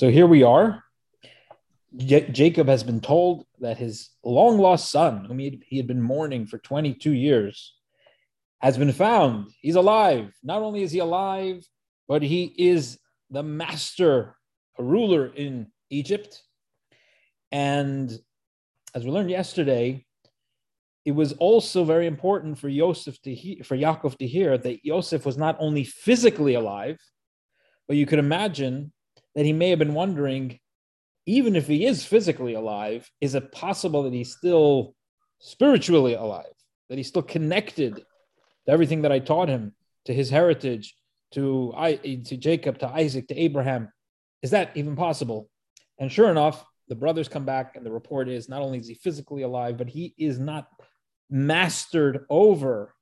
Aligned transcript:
So 0.00 0.08
here 0.08 0.26
we 0.26 0.42
are. 0.42 0.82
J- 1.94 2.30
Jacob 2.30 2.68
has 2.68 2.82
been 2.82 3.02
told 3.02 3.44
that 3.58 3.76
his 3.76 4.08
long 4.24 4.56
lost 4.56 4.90
son, 4.90 5.26
whom 5.26 5.38
he 5.38 5.76
had, 5.76 5.86
been 5.86 6.00
mourning 6.00 6.46
for 6.46 6.56
22 6.56 7.12
years, 7.12 7.74
has 8.62 8.78
been 8.78 8.92
found. 8.92 9.50
He's 9.60 9.74
alive. 9.74 10.32
Not 10.42 10.62
only 10.62 10.82
is 10.82 10.92
he 10.92 11.00
alive, 11.00 11.68
but 12.08 12.22
he 12.22 12.44
is 12.44 12.98
the 13.28 13.42
master, 13.42 14.36
a 14.78 14.82
ruler 14.82 15.26
in 15.26 15.66
Egypt. 15.90 16.44
And 17.52 18.10
as 18.94 19.04
we 19.04 19.10
learned 19.10 19.28
yesterday, 19.28 20.06
it 21.04 21.12
was 21.12 21.34
also 21.34 21.84
very 21.84 22.06
important 22.06 22.58
for 22.58 22.70
Yosef 22.70 23.20
to 23.20 23.34
hear, 23.34 23.64
for 23.64 23.76
Yaakov 23.76 24.16
to 24.16 24.26
hear 24.26 24.56
that 24.56 24.82
Yosef 24.82 25.26
was 25.26 25.36
not 25.36 25.58
only 25.60 25.84
physically 25.84 26.54
alive, 26.54 26.98
but 27.86 27.98
you 27.98 28.06
could 28.06 28.18
imagine 28.18 28.94
that 29.34 29.46
he 29.46 29.52
may 29.52 29.70
have 29.70 29.78
been 29.78 29.94
wondering, 29.94 30.58
even 31.26 31.56
if 31.56 31.66
he 31.66 31.86
is 31.86 32.04
physically 32.04 32.54
alive, 32.54 33.10
is 33.20 33.34
it 33.34 33.52
possible 33.52 34.02
that 34.04 34.12
he's 34.12 34.36
still 34.36 34.94
spiritually 35.38 36.14
alive, 36.14 36.52
that 36.88 36.98
he's 36.98 37.08
still 37.08 37.22
connected 37.22 37.96
to 37.96 38.72
everything 38.72 39.02
that 39.02 39.12
I 39.12 39.18
taught 39.18 39.48
him, 39.48 39.74
to 40.06 40.14
his 40.14 40.30
heritage, 40.30 40.94
to 41.32 41.72
I, 41.76 41.94
to 41.94 42.36
Jacob, 42.36 42.78
to 42.78 42.88
Isaac, 42.88 43.28
to 43.28 43.38
Abraham? 43.38 43.92
Is 44.42 44.50
that 44.50 44.72
even 44.74 44.96
possible? 44.96 45.48
And 45.98 46.10
sure 46.10 46.30
enough, 46.30 46.64
the 46.88 46.96
brothers 46.96 47.28
come 47.28 47.44
back, 47.44 47.76
and 47.76 47.86
the 47.86 47.92
report 47.92 48.28
is 48.28 48.48
not 48.48 48.62
only 48.62 48.78
is 48.78 48.88
he 48.88 48.94
physically 48.94 49.42
alive, 49.42 49.76
but 49.76 49.88
he 49.88 50.14
is 50.18 50.38
not 50.38 50.66
mastered 51.30 52.26
over 52.28 52.94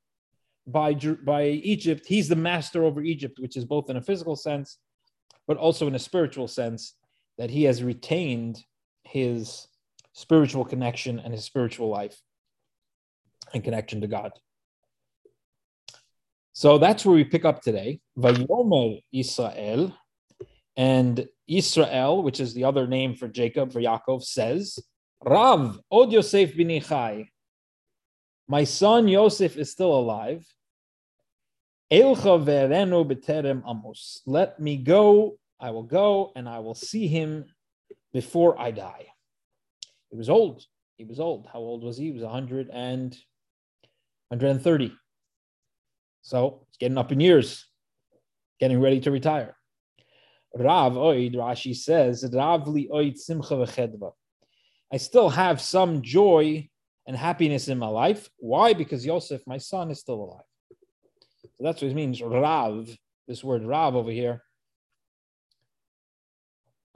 by, 0.66 0.92
by 1.24 1.44
Egypt. 1.46 2.04
He's 2.06 2.28
the 2.28 2.36
master 2.36 2.84
over 2.84 3.00
Egypt, 3.00 3.38
which 3.38 3.56
is 3.56 3.64
both 3.64 3.88
in 3.88 3.96
a 3.96 4.02
physical 4.02 4.36
sense, 4.36 4.78
but 5.48 5.56
also 5.56 5.88
in 5.88 5.96
a 5.96 5.98
spiritual 5.98 6.46
sense, 6.46 6.94
that 7.38 7.50
he 7.50 7.64
has 7.64 7.82
retained 7.82 8.62
his 9.02 9.66
spiritual 10.12 10.64
connection 10.64 11.18
and 11.18 11.32
his 11.32 11.44
spiritual 11.44 11.88
life 11.88 12.20
and 13.54 13.64
connection 13.64 14.00
to 14.02 14.06
God. 14.06 14.30
So 16.52 16.78
that's 16.78 17.04
where 17.06 17.14
we 17.14 17.24
pick 17.24 17.44
up 17.44 17.62
today. 17.62 18.00
Vayomer 18.18 19.00
Israel, 19.12 19.94
and 20.76 21.26
Israel, 21.48 22.22
which 22.22 22.40
is 22.40 22.52
the 22.52 22.64
other 22.64 22.86
name 22.86 23.14
for 23.14 23.28
Jacob, 23.28 23.72
for 23.72 23.80
Yaakov, 23.80 24.22
says, 24.22 24.78
Rav, 25.24 25.80
Od 25.90 26.12
Yosef 26.12 26.56
bin 26.56 26.68
binichai. 26.68 27.28
My 28.48 28.64
son 28.64 29.08
Yosef 29.08 29.56
is 29.56 29.70
still 29.70 29.92
alive. 29.92 30.44
Amos. 31.90 32.24
Let 34.26 34.60
me 34.60 34.76
go. 34.76 35.38
I 35.60 35.70
will 35.70 35.82
go 35.82 36.32
and 36.36 36.48
I 36.48 36.60
will 36.60 36.74
see 36.74 37.08
him 37.08 37.46
before 38.12 38.60
I 38.60 38.70
die. 38.70 39.06
He 40.10 40.16
was 40.16 40.30
old. 40.30 40.64
He 40.96 41.04
was 41.04 41.20
old. 41.20 41.48
How 41.52 41.58
old 41.58 41.82
was 41.82 41.96
he? 41.96 42.06
He 42.06 42.12
was 42.12 42.22
100 42.22 42.70
and 42.72 43.16
130. 44.28 44.92
So 46.22 46.66
it's 46.68 46.76
getting 46.76 46.98
up 46.98 47.12
in 47.12 47.20
years, 47.20 47.66
getting 48.60 48.80
ready 48.80 49.00
to 49.00 49.10
retire. 49.10 49.56
Rav 50.54 50.94
Oid, 50.94 51.34
Rashi 51.34 51.74
says, 51.76 52.28
Rav 52.32 52.66
li 52.68 52.88
Oid 52.92 53.16
simcha 53.16 53.54
v'chedva. 53.54 54.12
I 54.92 54.96
still 54.96 55.28
have 55.28 55.60
some 55.60 56.02
joy 56.02 56.68
and 57.06 57.16
happiness 57.16 57.68
in 57.68 57.78
my 57.78 57.88
life. 57.88 58.28
Why? 58.38 58.74
Because 58.74 59.06
Yosef, 59.06 59.42
my 59.46 59.58
son, 59.58 59.90
is 59.90 60.00
still 60.00 60.22
alive. 60.22 60.47
So 61.58 61.64
that's 61.64 61.82
what 61.82 61.90
it 61.90 61.94
means. 61.94 62.22
Rav, 62.22 62.88
this 63.26 63.42
word 63.42 63.64
Rav 63.64 63.96
over 63.96 64.12
here. 64.12 64.42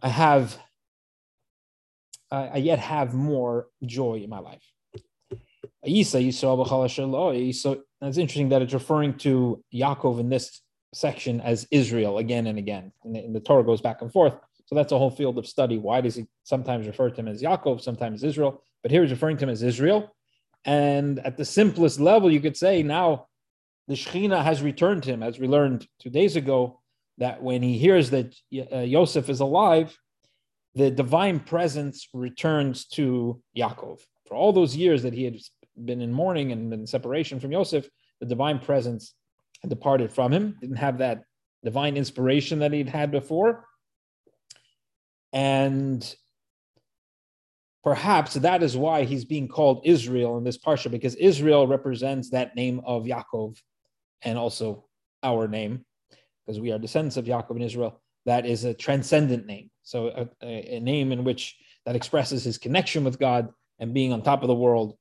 I 0.00 0.08
have, 0.08 0.56
I 2.30 2.58
yet 2.58 2.78
have 2.78 3.12
more 3.12 3.66
joy 3.84 4.20
in 4.22 4.30
my 4.30 4.38
life. 4.38 4.62
So 5.84 5.88
it's 8.00 8.18
interesting 8.18 8.48
that 8.50 8.62
it's 8.62 8.72
referring 8.72 9.18
to 9.18 9.64
Yaakov 9.74 10.20
in 10.20 10.28
this 10.28 10.62
section 10.94 11.40
as 11.40 11.66
Israel 11.70 12.18
again 12.18 12.46
and 12.46 12.58
again. 12.58 12.92
And 13.04 13.16
the, 13.16 13.20
and 13.20 13.34
the, 13.34 13.40
Torah 13.40 13.64
goes 13.64 13.80
back 13.80 14.00
and 14.00 14.12
forth. 14.12 14.34
So 14.66 14.76
that's 14.76 14.92
a 14.92 14.98
whole 14.98 15.10
field 15.10 15.38
of 15.38 15.46
study. 15.46 15.78
Why 15.78 16.00
does 16.00 16.14
he 16.14 16.26
sometimes 16.44 16.86
refer 16.86 17.10
to 17.10 17.20
him 17.20 17.28
as 17.28 17.42
Yaakov, 17.42 17.80
sometimes 17.80 18.22
Israel? 18.22 18.62
But 18.82 18.92
here 18.92 19.02
he's 19.02 19.10
referring 19.10 19.38
to 19.38 19.44
him 19.44 19.50
as 19.50 19.62
Israel. 19.62 20.14
And 20.64 21.18
at 21.20 21.36
the 21.36 21.44
simplest 21.44 21.98
level, 21.98 22.30
you 22.30 22.40
could 22.40 22.56
say 22.56 22.82
now 22.82 23.26
the 23.88 23.94
Shekhinah 23.94 24.42
has 24.42 24.62
returned 24.62 25.02
to 25.04 25.10
him, 25.10 25.22
as 25.22 25.38
we 25.38 25.48
learned 25.48 25.86
two 26.00 26.10
days 26.10 26.36
ago, 26.36 26.80
that 27.18 27.42
when 27.42 27.62
he 27.62 27.78
hears 27.78 28.10
that 28.10 28.34
uh, 28.72 28.78
Yosef 28.78 29.28
is 29.28 29.40
alive, 29.40 29.96
the 30.74 30.90
divine 30.90 31.40
presence 31.40 32.08
returns 32.14 32.86
to 32.86 33.42
Yaakov. 33.56 34.00
For 34.26 34.34
all 34.34 34.52
those 34.52 34.74
years 34.74 35.02
that 35.02 35.12
he 35.12 35.24
had 35.24 35.36
been 35.84 36.00
in 36.00 36.12
mourning 36.12 36.52
and 36.52 36.72
in 36.72 36.86
separation 36.86 37.40
from 37.40 37.52
Yosef, 37.52 37.86
the 38.20 38.26
divine 38.26 38.58
presence 38.58 39.14
had 39.60 39.70
departed 39.70 40.10
from 40.10 40.32
him, 40.32 40.56
didn't 40.60 40.76
have 40.76 40.98
that 40.98 41.24
divine 41.62 41.96
inspiration 41.96 42.60
that 42.60 42.72
he'd 42.72 42.88
had 42.88 43.10
before. 43.10 43.66
And 45.32 46.14
perhaps 47.84 48.34
that 48.34 48.62
is 48.62 48.76
why 48.76 49.04
he's 49.04 49.24
being 49.24 49.48
called 49.48 49.82
Israel 49.84 50.38
in 50.38 50.44
this 50.44 50.58
parsha, 50.58 50.90
because 50.90 51.14
Israel 51.16 51.66
represents 51.66 52.30
that 52.30 52.56
name 52.56 52.80
of 52.84 53.04
Yaakov 53.04 53.58
and 54.24 54.38
also 54.38 54.86
our 55.22 55.48
name, 55.48 55.84
because 56.46 56.60
we 56.60 56.72
are 56.72 56.78
descendants 56.78 57.16
of 57.16 57.26
Yaakov 57.26 57.50
and 57.50 57.64
Israel. 57.64 58.00
That 58.26 58.46
is 58.46 58.64
a 58.64 58.74
transcendent 58.74 59.46
name. 59.46 59.70
So 59.82 60.08
a, 60.08 60.46
a, 60.46 60.76
a 60.76 60.80
name 60.80 61.12
in 61.12 61.24
which 61.24 61.56
that 61.86 61.96
expresses 61.96 62.44
his 62.44 62.58
connection 62.58 63.04
with 63.04 63.18
God 63.18 63.48
and 63.78 63.92
being 63.92 64.12
on 64.12 64.22
top 64.22 64.42
of 64.42 64.48
the 64.48 64.54
world 64.54 64.96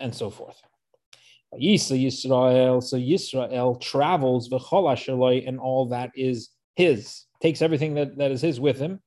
and 0.00 0.14
so 0.14 0.30
forth. 0.30 0.60
Yisrael, 1.54 2.82
so 2.82 2.96
Yisrael 2.98 3.80
travels 3.80 4.50
and 5.46 5.58
all 5.58 5.86
that 5.88 6.10
is 6.14 6.50
his, 6.76 7.24
takes 7.40 7.62
everything 7.62 7.94
that, 7.94 8.18
that 8.18 8.30
is 8.30 8.42
his 8.42 8.60
with 8.60 8.78
him, 8.78 9.00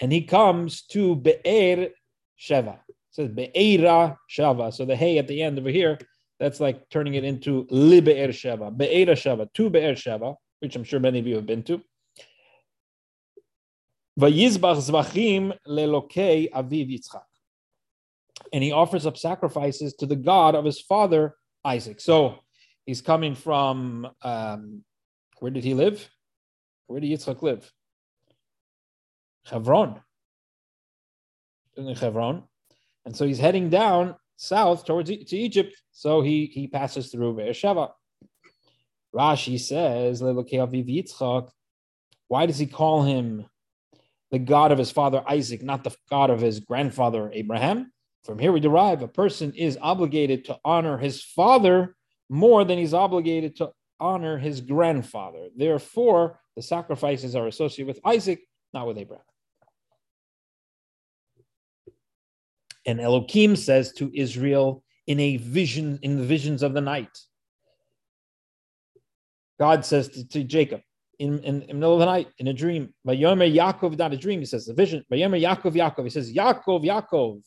and 0.00 0.12
he 0.12 0.22
comes 0.22 0.82
to 0.82 1.14
Be'er 1.14 1.90
Sheva. 2.38 2.78
It 2.88 2.96
says 3.12 3.28
Be'era 3.28 4.16
Sheva. 4.28 4.72
So 4.72 4.84
the 4.84 4.96
hay 4.96 5.18
at 5.18 5.28
the 5.28 5.40
end 5.40 5.58
over 5.58 5.70
here, 5.70 5.98
that's 6.40 6.60
like 6.60 6.88
turning 6.90 7.14
it 7.14 7.24
into 7.24 7.66
Li 7.70 8.00
Be'er 8.00 8.28
Sheva, 8.28 8.76
Be'era 8.76 9.14
Sheva, 9.14 9.52
to 9.54 9.70
Be'er 9.70 9.94
Sheva, 9.94 10.34
which 10.60 10.76
I'm 10.76 10.84
sure 10.84 11.00
many 11.00 11.18
of 11.18 11.26
you 11.26 11.36
have 11.36 11.46
been 11.46 11.62
to. 11.64 11.80
Vayizbach 14.18 14.78
zvachim 14.78 15.56
lelokei 15.66 16.50
aviv 16.52 16.90
Yitzchak. 16.90 17.22
And 18.52 18.62
he 18.62 18.72
offers 18.72 19.06
up 19.06 19.16
sacrifices 19.16 19.94
to 19.94 20.06
the 20.06 20.16
God 20.16 20.54
of 20.54 20.64
his 20.64 20.80
father 20.80 21.34
Isaac. 21.64 22.00
So 22.00 22.38
he's 22.86 23.00
coming 23.00 23.34
from 23.34 24.08
um, 24.22 24.84
where 25.40 25.50
did 25.50 25.64
he 25.64 25.74
live? 25.74 26.08
Where 26.86 27.00
did 27.00 27.10
Yitzchak 27.10 27.42
live? 27.42 27.70
Hebron. 29.46 30.00
In 31.76 31.94
Hebron. 31.94 32.44
And 33.04 33.16
so 33.16 33.26
he's 33.26 33.38
heading 33.38 33.68
down 33.68 34.16
south 34.36 34.84
towards 34.84 35.10
to 35.10 35.36
Egypt. 35.36 35.74
So 35.92 36.20
he, 36.20 36.46
he 36.46 36.66
passes 36.66 37.10
through 37.10 37.36
Beersheba. 37.36 37.90
Rashi 39.14 39.60
says, 39.60 40.20
why 42.28 42.46
does 42.46 42.58
he 42.58 42.66
call 42.66 43.02
him 43.02 43.46
the 44.30 44.38
God 44.40 44.72
of 44.72 44.78
his 44.78 44.90
father 44.90 45.22
Isaac, 45.28 45.62
not 45.62 45.84
the 45.84 45.94
God 46.10 46.30
of 46.30 46.40
his 46.40 46.60
grandfather 46.60 47.30
Abraham? 47.32 47.92
From 48.24 48.38
here 48.38 48.52
we 48.52 48.60
derive 48.60 49.02
a 49.02 49.08
person 49.08 49.52
is 49.54 49.78
obligated 49.80 50.46
to 50.46 50.58
honor 50.64 50.98
his 50.98 51.22
father 51.22 51.94
more 52.28 52.64
than 52.64 52.78
he's 52.78 52.94
obligated 52.94 53.56
to 53.56 53.70
honor 54.00 54.38
his 54.38 54.60
grandfather. 54.60 55.48
Therefore, 55.54 56.40
the 56.56 56.62
sacrifices 56.62 57.36
are 57.36 57.46
associated 57.46 57.86
with 57.86 58.00
Isaac, 58.04 58.40
not 58.72 58.86
with 58.86 58.98
Abraham. 58.98 59.24
And 62.86 63.00
Elohim 63.00 63.56
says 63.56 63.92
to 63.94 64.10
Israel 64.14 64.82
in 65.06 65.20
a 65.20 65.36
vision, 65.38 65.98
in 66.02 66.18
the 66.18 66.24
visions 66.24 66.62
of 66.62 66.74
the 66.74 66.80
night. 66.80 67.18
God 69.58 69.84
says 69.84 70.08
to, 70.10 70.28
to 70.28 70.44
Jacob 70.44 70.80
in, 71.18 71.38
in, 71.40 71.62
in, 71.62 71.68
the 71.68 71.74
middle 71.74 71.94
of 71.94 72.00
the 72.00 72.06
night 72.06 72.28
in 72.38 72.48
a 72.48 72.52
dream, 72.52 72.92
Vayomer 73.06 73.52
Yaakov, 73.52 73.98
not 73.98 74.12
a 74.12 74.16
dream, 74.16 74.40
he 74.40 74.46
says 74.46 74.66
the 74.66 74.74
vision. 74.74 75.04
Vayomer 75.12 75.40
Yaakov, 75.40 75.74
Yaakov. 75.74 76.04
He 76.04 76.10
says, 76.10 76.32
Yaakov, 76.32 76.84
Yaakov. 76.84 77.42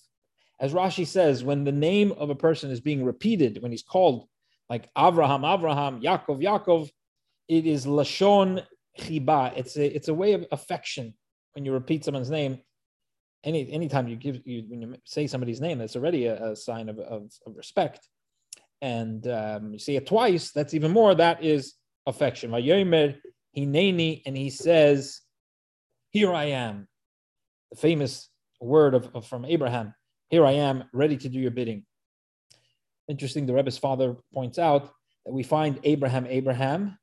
As 0.60 0.74
Rashi 0.74 1.06
says, 1.06 1.44
when 1.44 1.64
the 1.64 1.72
name 1.72 2.12
of 2.14 2.30
a 2.30 2.36
person 2.36 2.72
is 2.72 2.80
being 2.80 3.04
repeated, 3.04 3.62
when 3.62 3.72
he's 3.72 3.84
called 3.84 4.28
like 4.70 4.90
Avraham, 4.96 5.42
Avraham, 5.42 6.02
Yaakov, 6.02 6.42
Yaakov, 6.42 6.90
it 7.48 7.66
is 7.66 7.86
Lashon 7.86 8.64
Chiba. 9.00 9.54
It's 9.56 9.78
a, 9.78 9.96
it's 9.96 10.08
a 10.08 10.14
way 10.14 10.34
of 10.34 10.46
affection 10.52 11.14
when 11.54 11.66
you 11.66 11.74
repeat 11.74 12.06
someone's 12.06 12.30
name 12.30 12.60
any 13.44 13.72
anytime 13.72 14.08
you 14.08 14.16
give 14.16 14.42
you 14.46 14.64
when 14.68 14.82
you 14.82 14.96
say 15.06 15.28
somebody's 15.28 15.62
name, 15.62 15.78
that's 15.78 15.96
already 15.96 16.26
a, 16.26 16.52
a 16.52 16.56
sign 16.56 16.90
of, 16.90 17.00
of, 17.00 17.32
of, 17.46 17.56
respect. 17.56 18.08
And 18.82 19.28
um, 19.28 19.74
you 19.74 19.80
say 19.80 19.96
it 19.96 20.08
twice, 20.08 20.52
that's 20.52 20.74
even 20.74 20.92
more. 20.92 21.16
That 21.16 21.44
is 21.44 21.76
affection. 22.06 22.52
Vayomer 22.52 23.18
hineni, 23.56 24.22
and 24.26 24.36
he 24.36 24.50
says, 24.50 25.22
"Here 26.12 26.34
I 26.34 26.46
am." 26.46 26.88
the 27.72 27.78
famous 27.78 28.30
word 28.62 28.94
of, 28.94 29.10
of, 29.14 29.28
from 29.28 29.46
Abraham, 29.46 29.94
here 30.30 30.46
I 30.46 30.54
am, 30.54 30.84
ready 30.94 31.18
to 31.18 31.30
do 31.30 31.40
your 31.40 31.52
bidding. 31.52 31.86
Interesting, 33.08 33.46
the 33.46 33.54
Rebbe's 33.54 33.78
father 33.78 34.18
points 34.34 34.60
out 34.60 34.92
that 35.26 35.32
we 35.32 35.44
find 35.44 35.80
Abraham, 35.84 36.26
Abraham, 36.28 36.98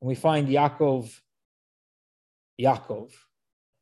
and 0.00 0.08
we 0.08 0.14
find 0.14 0.48
Yaakov, 0.48 1.12
Yaakov. 2.60 3.12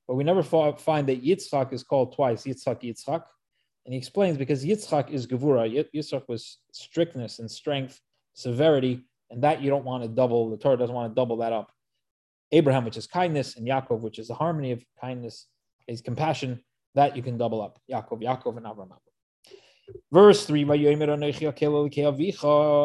But 0.06 0.14
we 0.14 0.24
never 0.24 0.42
find 0.42 1.08
that 1.08 1.24
Yitzchak 1.24 1.72
is 1.72 1.82
called 1.82 2.14
twice, 2.14 2.44
Yitzchak, 2.44 2.82
Yitzchak. 2.82 3.22
And 3.84 3.92
he 3.92 3.98
explains 3.98 4.36
because 4.36 4.64
Yitzchak 4.64 5.10
is 5.10 5.26
Gevura. 5.26 5.88
Yitzchak 5.94 6.28
was 6.28 6.58
strictness 6.72 7.38
and 7.38 7.50
strength, 7.50 8.00
severity, 8.34 9.04
and 9.30 9.42
that 9.42 9.62
you 9.62 9.70
don't 9.70 9.84
want 9.84 10.02
to 10.04 10.08
double. 10.08 10.50
The 10.50 10.56
Torah 10.56 10.76
doesn't 10.76 10.94
want 10.94 11.10
to 11.10 11.14
double 11.14 11.38
that 11.38 11.52
up. 11.52 11.72
Abraham, 12.52 12.84
which 12.84 12.96
is 12.96 13.06
kindness, 13.06 13.56
and 13.56 13.66
Yaakov, 13.66 14.00
which 14.00 14.18
is 14.18 14.28
the 14.28 14.34
harmony 14.34 14.72
of 14.72 14.84
kindness, 15.00 15.46
is 15.88 16.00
compassion, 16.00 16.60
that 16.94 17.16
you 17.16 17.22
can 17.22 17.36
double 17.36 17.60
up. 17.60 17.80
Yaakov, 17.90 18.22
Yaakov, 18.22 18.56
and 18.56 18.66
Abraham. 18.66 18.92
Verse 20.12 20.46
3 20.46 20.62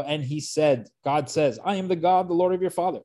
And 0.08 0.24
he 0.24 0.40
said, 0.40 0.90
God 1.04 1.30
says, 1.30 1.60
I 1.64 1.76
am 1.76 1.88
the 1.88 1.96
God, 1.96 2.28
the 2.28 2.34
Lord 2.34 2.54
of 2.54 2.62
your 2.62 2.72
father. 2.72 3.02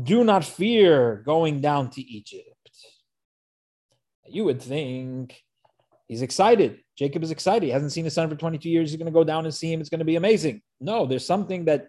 Do 0.00 0.24
not 0.24 0.44
fear 0.44 1.22
going 1.26 1.60
down 1.60 1.90
to 1.90 2.00
Egypt. 2.00 2.47
You 4.30 4.44
would 4.44 4.60
think 4.62 5.42
he's 6.06 6.22
excited. 6.22 6.80
Jacob 6.96 7.22
is 7.22 7.30
excited. 7.30 7.64
He 7.64 7.70
hasn't 7.70 7.92
seen 7.92 8.04
his 8.04 8.14
son 8.14 8.28
for 8.28 8.36
22 8.36 8.68
years. 8.68 8.90
He's 8.90 8.98
going 8.98 9.06
to 9.06 9.12
go 9.12 9.24
down 9.24 9.44
and 9.44 9.54
see 9.54 9.72
him. 9.72 9.80
It's 9.80 9.90
going 9.90 9.98
to 10.00 10.04
be 10.04 10.16
amazing. 10.16 10.62
No, 10.80 11.06
there's 11.06 11.26
something 11.26 11.64
that 11.66 11.86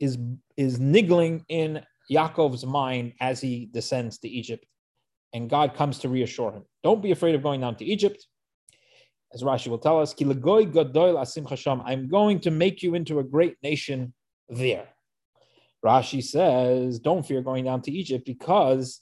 is, 0.00 0.18
is 0.56 0.80
niggling 0.80 1.44
in 1.48 1.82
Yaakov's 2.10 2.64
mind 2.64 3.12
as 3.20 3.40
he 3.40 3.68
descends 3.72 4.18
to 4.18 4.28
Egypt. 4.28 4.64
And 5.32 5.50
God 5.50 5.74
comes 5.74 5.98
to 6.00 6.08
reassure 6.08 6.52
him. 6.52 6.64
Don't 6.82 7.02
be 7.02 7.12
afraid 7.12 7.34
of 7.34 7.42
going 7.42 7.60
down 7.60 7.76
to 7.76 7.84
Egypt. 7.84 8.26
As 9.34 9.42
Rashi 9.42 9.68
will 9.68 9.78
tell 9.78 10.00
us, 10.00 10.14
I'm 11.84 12.08
going 12.08 12.40
to 12.40 12.50
make 12.50 12.82
you 12.82 12.94
into 12.94 13.18
a 13.18 13.24
great 13.24 13.56
nation 13.62 14.14
there. 14.48 14.88
Rashi 15.84 16.24
says, 16.24 16.98
don't 16.98 17.26
fear 17.26 17.42
going 17.42 17.64
down 17.64 17.82
to 17.82 17.92
Egypt 17.92 18.24
because 18.24 19.00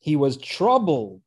he 0.00 0.16
was 0.16 0.36
troubled 0.36 1.22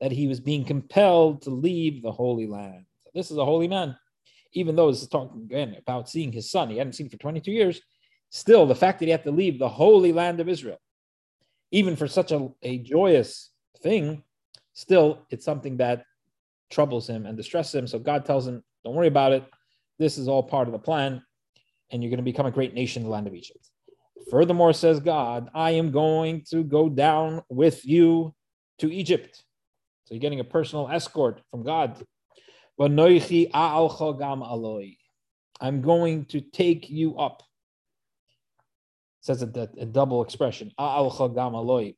that 0.00 0.12
he 0.12 0.28
was 0.28 0.40
being 0.40 0.64
compelled 0.64 1.42
to 1.42 1.50
leave 1.50 2.02
the 2.02 2.12
Holy 2.12 2.46
Land. 2.46 2.84
This 3.14 3.30
is 3.30 3.38
a 3.38 3.44
holy 3.44 3.68
man. 3.68 3.96
Even 4.52 4.76
though 4.76 4.90
this 4.90 5.02
is 5.02 5.08
talking 5.08 5.42
again 5.42 5.74
about 5.78 6.08
seeing 6.08 6.30
his 6.32 6.50
son, 6.50 6.70
he 6.70 6.78
hadn't 6.78 6.92
seen 6.92 7.08
for 7.08 7.16
22 7.16 7.50
years. 7.50 7.80
Still, 8.30 8.66
the 8.66 8.74
fact 8.74 8.98
that 8.98 9.06
he 9.06 9.10
had 9.10 9.24
to 9.24 9.30
leave 9.30 9.58
the 9.58 9.68
holy 9.68 10.12
land 10.12 10.40
of 10.40 10.48
Israel, 10.48 10.80
even 11.70 11.96
for 11.96 12.06
such 12.06 12.32
a, 12.32 12.48
a 12.62 12.78
joyous 12.78 13.50
thing, 13.80 14.22
still 14.72 15.20
it's 15.30 15.44
something 15.44 15.76
that 15.78 16.04
troubles 16.70 17.08
him 17.08 17.26
and 17.26 17.36
distresses 17.36 17.74
him. 17.74 17.86
So 17.86 17.98
God 17.98 18.24
tells 18.24 18.46
him, 18.46 18.62
Don't 18.84 18.94
worry 18.94 19.08
about 19.08 19.32
it. 19.32 19.44
This 19.98 20.18
is 20.18 20.28
all 20.28 20.42
part 20.42 20.68
of 20.68 20.72
the 20.72 20.78
plan, 20.78 21.22
and 21.90 22.02
you're 22.02 22.10
going 22.10 22.18
to 22.18 22.24
become 22.24 22.46
a 22.46 22.50
great 22.50 22.74
nation 22.74 23.02
in 23.02 23.06
the 23.06 23.12
land 23.12 23.26
of 23.26 23.34
Egypt. 23.34 23.70
Furthermore, 24.30 24.72
says 24.72 25.00
God, 25.00 25.50
I 25.54 25.72
am 25.72 25.90
going 25.90 26.44
to 26.50 26.64
go 26.64 26.88
down 26.88 27.42
with 27.48 27.84
you 27.84 28.34
to 28.78 28.92
Egypt. 28.92 29.42
So 30.04 30.14
you're 30.14 30.20
getting 30.20 30.40
a 30.40 30.44
personal 30.44 30.88
escort 30.88 31.42
from 31.50 31.62
God. 31.62 32.02
I'm 32.78 32.96
going 35.80 36.24
to 36.26 36.40
take 36.40 36.90
you 36.90 37.16
up. 37.16 37.42
Says 39.20 39.42
a, 39.42 39.68
a 39.78 39.86
double 39.86 40.22
expression. 40.22 40.72
Rashi 40.78 41.94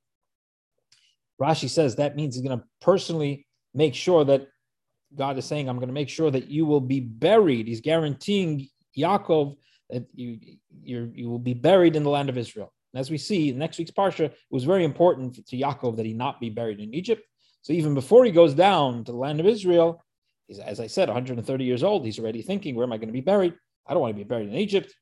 says 1.68 1.96
that 1.96 2.16
means 2.16 2.34
he's 2.34 2.46
going 2.46 2.58
to 2.58 2.64
personally 2.80 3.46
make 3.74 3.94
sure 3.94 4.24
that 4.24 4.46
God 5.14 5.38
is 5.38 5.44
saying, 5.44 5.68
I'm 5.68 5.76
going 5.76 5.88
to 5.88 5.94
make 5.94 6.08
sure 6.08 6.30
that 6.30 6.48
you 6.48 6.66
will 6.66 6.80
be 6.80 7.00
buried. 7.00 7.66
He's 7.66 7.80
guaranteeing 7.80 8.68
Yaakov 8.96 9.56
that 9.90 10.06
you 10.14 10.38
you 10.82 11.10
you 11.14 11.28
will 11.28 11.38
be 11.38 11.54
buried 11.54 11.96
in 11.96 12.02
the 12.02 12.10
land 12.10 12.28
of 12.28 12.38
Israel. 12.38 12.72
And 12.92 13.00
as 13.00 13.10
we 13.10 13.18
see 13.18 13.50
in 13.50 13.58
next 13.58 13.78
week's 13.78 13.90
parsha, 13.90 14.26
it 14.26 14.36
was 14.50 14.64
very 14.64 14.84
important 14.84 15.46
to 15.46 15.56
Yaakov 15.56 15.96
that 15.96 16.06
he 16.06 16.14
not 16.14 16.40
be 16.40 16.50
buried 16.50 16.80
in 16.80 16.94
Egypt. 16.94 17.22
So 17.62 17.72
even 17.72 17.94
before 17.94 18.24
he 18.24 18.30
goes 18.30 18.54
down 18.54 19.04
to 19.04 19.12
the 19.12 19.18
land 19.18 19.40
of 19.40 19.46
Israel, 19.46 20.04
he's 20.46 20.58
as 20.58 20.80
I 20.80 20.86
said, 20.86 21.08
130 21.08 21.64
years 21.64 21.82
old. 21.82 22.04
He's 22.04 22.18
already 22.18 22.42
thinking, 22.42 22.74
where 22.74 22.84
am 22.84 22.92
I 22.92 22.96
going 22.96 23.08
to 23.08 23.12
be 23.12 23.20
buried? 23.20 23.54
I 23.86 23.92
don't 23.92 24.02
want 24.02 24.14
to 24.14 24.24
be 24.24 24.28
buried 24.28 24.48
in 24.48 24.54
Egypt. 24.54 24.94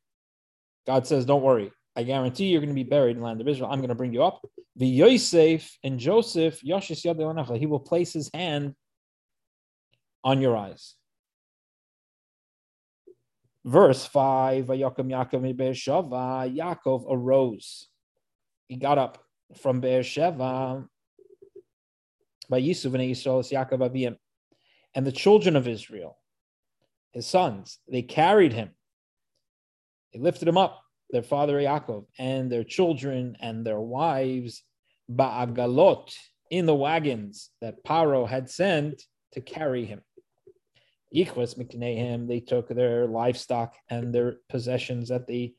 God 0.86 1.06
says, 1.06 1.24
don't 1.24 1.42
worry. 1.42 1.72
I 1.96 2.02
guarantee 2.02 2.46
you're 2.46 2.60
going 2.60 2.68
to 2.70 2.74
be 2.74 2.82
buried 2.82 3.12
in 3.12 3.18
the 3.18 3.24
land 3.24 3.40
of 3.40 3.48
Israel. 3.48 3.70
I'm 3.70 3.78
going 3.78 3.88
to 3.88 3.94
bring 3.94 4.12
you 4.12 4.22
up. 4.22 4.44
The 4.76 4.86
Yosef 4.86 5.78
and 5.84 5.98
Joseph, 5.98 6.60
Leonachah, 6.62 7.58
he 7.58 7.66
will 7.66 7.80
place 7.80 8.12
his 8.12 8.30
hand 8.34 8.74
on 10.24 10.40
your 10.40 10.56
eyes. 10.56 10.94
Verse 13.64 14.04
5 14.04 14.66
Yaakov 14.66 15.30
Yaakov 15.30 16.54
Yaakov 16.54 17.04
arose. 17.08 17.88
He 18.68 18.76
got 18.76 18.98
up 18.98 19.24
from 19.56 19.80
Beersheba 19.80 20.86
by 22.48 22.60
Yisuf 22.60 22.94
and 22.94 22.96
Yisrael 22.96 23.40
Yaakov 23.40 23.90
Abiyim. 23.90 24.16
And 24.94 25.06
the 25.06 25.12
children 25.12 25.56
of 25.56 25.66
Israel, 25.66 26.18
his 27.12 27.26
sons, 27.26 27.78
they 27.88 28.02
carried 28.02 28.52
him. 28.52 28.70
They 30.12 30.20
lifted 30.20 30.46
him 30.46 30.58
up, 30.58 30.80
their 31.10 31.22
father 31.22 31.54
Yaakov, 31.58 32.04
and 32.18 32.52
their 32.52 32.64
children 32.64 33.36
and 33.40 33.66
their 33.66 33.80
wives, 33.80 34.62
Ba'agalot, 35.10 36.14
in 36.50 36.66
the 36.66 36.74
wagons 36.74 37.50
that 37.60 37.82
Paro 37.84 38.28
had 38.28 38.48
sent 38.48 39.02
to 39.32 39.40
carry 39.40 39.84
him. 39.84 40.02
Miknehem, 41.14 42.26
they 42.26 42.40
took 42.40 42.68
their 42.68 43.06
livestock 43.06 43.74
and 43.88 44.14
their 44.14 44.36
possessions 44.48 45.08
that 45.08 45.26
they 45.26 45.54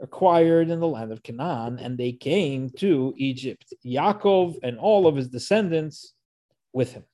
acquired 0.00 0.70
in 0.70 0.80
the 0.80 0.86
land 0.86 1.12
of 1.12 1.22
Canaan, 1.22 1.78
and 1.78 1.96
they 1.96 2.12
came 2.12 2.70
to 2.70 3.14
Egypt. 3.16 3.72
Yaakov 3.84 4.56
and 4.62 4.78
all 4.78 5.06
of 5.06 5.16
his 5.16 5.28
descendants 5.28 6.14
with 6.72 6.92
him. 6.92 7.04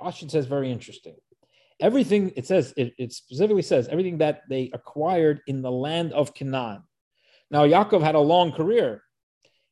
Rashi 0.00 0.30
says 0.30 0.46
very 0.46 0.70
interesting. 0.70 1.16
Everything 1.80 2.32
it 2.36 2.46
says, 2.46 2.72
it, 2.76 2.94
it 2.98 3.12
specifically 3.12 3.62
says 3.62 3.88
everything 3.88 4.18
that 4.18 4.42
they 4.48 4.70
acquired 4.72 5.40
in 5.46 5.62
the 5.62 5.70
land 5.70 6.12
of 6.12 6.34
Canaan. 6.34 6.82
Now, 7.50 7.64
Yaakov 7.64 8.02
had 8.02 8.14
a 8.14 8.20
long 8.20 8.52
career. 8.52 9.02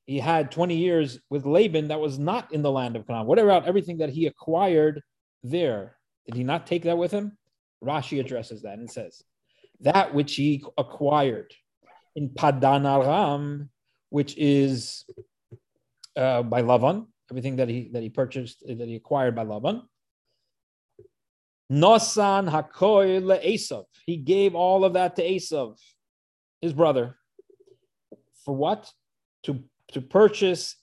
He 0.06 0.18
had 0.18 0.50
20 0.50 0.76
years 0.76 1.18
with 1.30 1.46
Laban 1.46 1.88
that 1.88 2.00
was 2.00 2.18
not 2.18 2.52
in 2.52 2.62
the 2.62 2.70
land 2.70 2.96
of 2.96 3.06
Canaan. 3.06 3.26
What 3.26 3.38
about 3.38 3.66
everything 3.66 3.98
that 3.98 4.10
he 4.10 4.26
acquired 4.26 5.02
there? 5.42 5.96
Did 6.26 6.34
he 6.36 6.44
not 6.44 6.66
take 6.66 6.84
that 6.84 6.98
with 6.98 7.10
him? 7.10 7.36
Rashi 7.82 8.20
addresses 8.20 8.62
that 8.62 8.78
and 8.78 8.90
says, 8.90 9.22
that 9.80 10.14
which 10.14 10.34
he 10.36 10.64
acquired 10.78 11.52
in 12.16 12.30
Padan 12.30 12.86
Aram, 12.86 13.70
which 14.10 14.36
is 14.38 15.04
uh, 16.16 16.42
by 16.42 16.62
Lavan, 16.62 17.06
everything 17.30 17.56
that 17.56 17.68
he 17.68 17.90
that 17.92 18.02
he 18.02 18.08
purchased, 18.08 18.64
that 18.66 18.88
he 18.88 18.96
acquired 18.96 19.34
by 19.34 19.44
Lavan. 19.44 19.82
Nosan 21.70 22.48
Hakoy 22.50 23.20
Esav. 23.44 23.84
He 24.06 24.16
gave 24.16 24.54
all 24.54 24.84
of 24.84 24.92
that 24.94 25.16
to 25.16 25.22
Esav, 25.22 25.76
his 26.60 26.72
brother. 26.72 27.16
For 28.44 28.54
what? 28.54 28.90
To, 29.44 29.62
to 29.92 30.00
purchase 30.00 30.76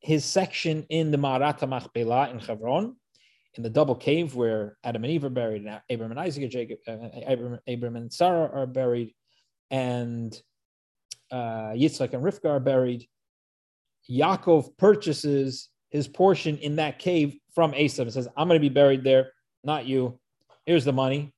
his 0.00 0.24
section 0.24 0.86
in 0.88 1.10
the 1.10 1.16
Marata 1.16 1.68
Machpelah 1.68 2.30
in 2.30 2.38
Hebron, 2.38 2.96
in 3.56 3.62
the 3.62 3.70
double 3.70 3.94
cave 3.94 4.34
where 4.34 4.76
Adam 4.84 5.04
and 5.04 5.12
Eve 5.12 5.24
are 5.24 5.30
buried, 5.30 5.64
and 5.64 5.80
Abraham 5.88 6.12
and 6.12 6.20
Isaac 6.20 6.42
and 6.42 6.52
Jacob, 6.52 6.78
uh, 6.86 6.96
Abraham, 7.26 7.58
Abraham, 7.66 7.96
and 7.96 8.12
Sarah 8.12 8.50
are 8.52 8.66
buried, 8.66 9.14
and 9.70 10.38
uh, 11.30 11.72
Yitzchak 11.72 12.12
and 12.12 12.22
Rivka 12.22 12.46
are 12.50 12.60
buried. 12.60 13.06
Yaakov 14.10 14.76
purchases 14.76 15.68
his 15.90 16.06
portion 16.06 16.58
in 16.58 16.76
that 16.76 16.98
cave 16.98 17.36
from 17.54 17.72
Esav 17.72 18.02
and 18.02 18.12
says, 18.12 18.28
I'm 18.36 18.48
going 18.48 18.60
to 18.60 18.68
be 18.68 18.72
buried 18.72 19.02
there, 19.02 19.32
not 19.64 19.86
you. 19.86 20.18
Here's 20.64 20.84
the 20.84 20.92
money. 20.92 21.32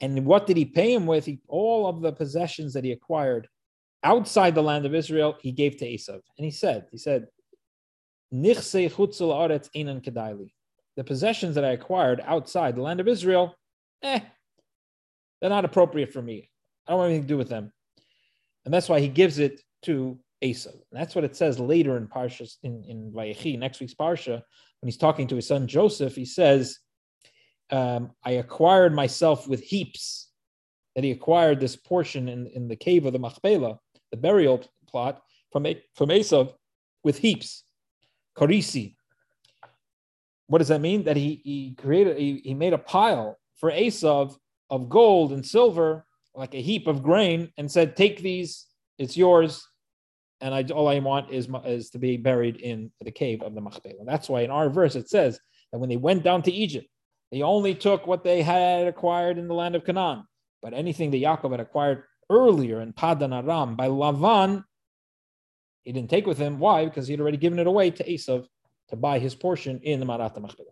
And 0.00 0.24
what 0.24 0.46
did 0.46 0.56
he 0.56 0.64
pay 0.64 0.92
him 0.92 1.06
with? 1.06 1.26
He, 1.26 1.40
all 1.48 1.86
of 1.86 2.00
the 2.00 2.12
possessions 2.12 2.72
that 2.74 2.84
he 2.84 2.92
acquired 2.92 3.48
outside 4.02 4.54
the 4.54 4.62
land 4.62 4.86
of 4.86 4.94
Israel, 4.94 5.36
he 5.40 5.52
gave 5.52 5.76
to 5.78 5.86
Esav. 5.86 6.20
And 6.38 6.44
he 6.44 6.50
said, 6.50 6.86
he 6.90 6.98
said, 6.98 7.26
the 10.96 11.04
possessions 11.04 11.54
that 11.54 11.64
I 11.64 11.70
acquired 11.70 12.22
outside 12.24 12.76
the 12.76 12.82
land 12.82 13.00
of 13.00 13.08
Israel, 13.08 13.54
eh, 14.02 14.20
they're 15.40 15.50
not 15.50 15.64
appropriate 15.64 16.12
for 16.12 16.22
me. 16.22 16.50
I 16.86 16.92
don't 16.92 16.98
want 16.98 17.10
anything 17.10 17.28
to 17.28 17.34
do 17.34 17.38
with 17.38 17.48
them. 17.48 17.72
And 18.64 18.72
that's 18.72 18.88
why 18.88 19.00
he 19.00 19.08
gives 19.08 19.38
it 19.38 19.60
to 19.82 20.18
Asa. 20.44 20.70
And 20.70 21.00
that's 21.00 21.14
what 21.14 21.24
it 21.24 21.36
says 21.36 21.58
later 21.58 21.96
in 21.96 22.06
Parsha, 22.06 22.52
in, 22.62 22.84
in 22.86 23.12
Vayechi, 23.12 23.58
next 23.58 23.80
week's 23.80 23.94
Parsha, 23.94 24.42
when 24.80 24.88
he's 24.88 24.96
talking 24.96 25.26
to 25.28 25.36
his 25.36 25.46
son 25.46 25.66
Joseph, 25.66 26.14
he 26.14 26.24
says, 26.24 26.78
um, 27.70 28.10
I 28.24 28.32
acquired 28.32 28.94
myself 28.94 29.48
with 29.48 29.62
heaps. 29.62 30.28
That 30.94 31.04
he 31.04 31.10
acquired 31.10 31.58
this 31.58 31.74
portion 31.74 32.28
in, 32.28 32.48
in 32.48 32.68
the 32.68 32.76
cave 32.76 33.06
of 33.06 33.14
the 33.14 33.18
Machpelah, 33.18 33.78
the 34.10 34.16
burial 34.18 34.62
plot, 34.86 35.22
from, 35.50 35.66
from 35.94 36.10
Esav 36.10 36.52
with 37.02 37.16
heaps. 37.16 37.64
Karisi. 38.36 38.96
What 40.52 40.58
does 40.58 40.68
that 40.68 40.82
mean? 40.82 41.04
That 41.04 41.16
he, 41.16 41.40
he 41.44 41.74
created, 41.80 42.18
he, 42.18 42.42
he 42.44 42.52
made 42.52 42.74
a 42.74 42.78
pile 42.78 43.38
for 43.56 43.70
Esav 43.70 44.36
of 44.68 44.90
gold 44.90 45.32
and 45.32 45.46
silver, 45.46 46.04
like 46.34 46.52
a 46.52 46.60
heap 46.60 46.86
of 46.88 47.02
grain, 47.02 47.50
and 47.56 47.72
said, 47.72 47.96
Take 47.96 48.20
these, 48.20 48.66
it's 48.98 49.16
yours. 49.16 49.66
And 50.42 50.54
I, 50.54 50.62
all 50.64 50.88
I 50.88 50.98
want 50.98 51.30
is, 51.30 51.48
is 51.64 51.88
to 51.90 51.98
be 51.98 52.18
buried 52.18 52.56
in 52.56 52.92
the 53.00 53.10
cave 53.10 53.40
of 53.40 53.54
the 53.54 53.62
Machpelah. 53.62 54.04
That's 54.04 54.28
why 54.28 54.42
in 54.42 54.50
our 54.50 54.68
verse 54.68 54.94
it 54.94 55.08
says 55.08 55.40
that 55.72 55.78
when 55.78 55.88
they 55.88 55.96
went 55.96 56.22
down 56.22 56.42
to 56.42 56.52
Egypt, 56.52 56.86
they 57.30 57.40
only 57.40 57.74
took 57.74 58.06
what 58.06 58.22
they 58.22 58.42
had 58.42 58.86
acquired 58.86 59.38
in 59.38 59.48
the 59.48 59.54
land 59.54 59.74
of 59.74 59.86
Canaan. 59.86 60.24
But 60.60 60.74
anything 60.74 61.12
that 61.12 61.22
Yaakov 61.22 61.52
had 61.52 61.60
acquired 61.60 62.02
earlier 62.28 62.82
in 62.82 62.92
Padan 62.92 63.32
Aram 63.32 63.74
by 63.74 63.88
Lavan, 63.88 64.64
he 65.84 65.92
didn't 65.92 66.10
take 66.10 66.26
with 66.26 66.36
him. 66.36 66.58
Why? 66.58 66.84
Because 66.84 67.06
he 67.06 67.14
had 67.14 67.22
already 67.22 67.38
given 67.38 67.58
it 67.58 67.66
away 67.66 67.90
to 67.92 68.04
Esav 68.04 68.44
to 68.92 68.96
buy 68.96 69.18
his 69.18 69.34
portion 69.34 69.80
in 69.82 70.00
the 70.00 70.06
Marat 70.06 70.38
Machpelah. 70.38 70.68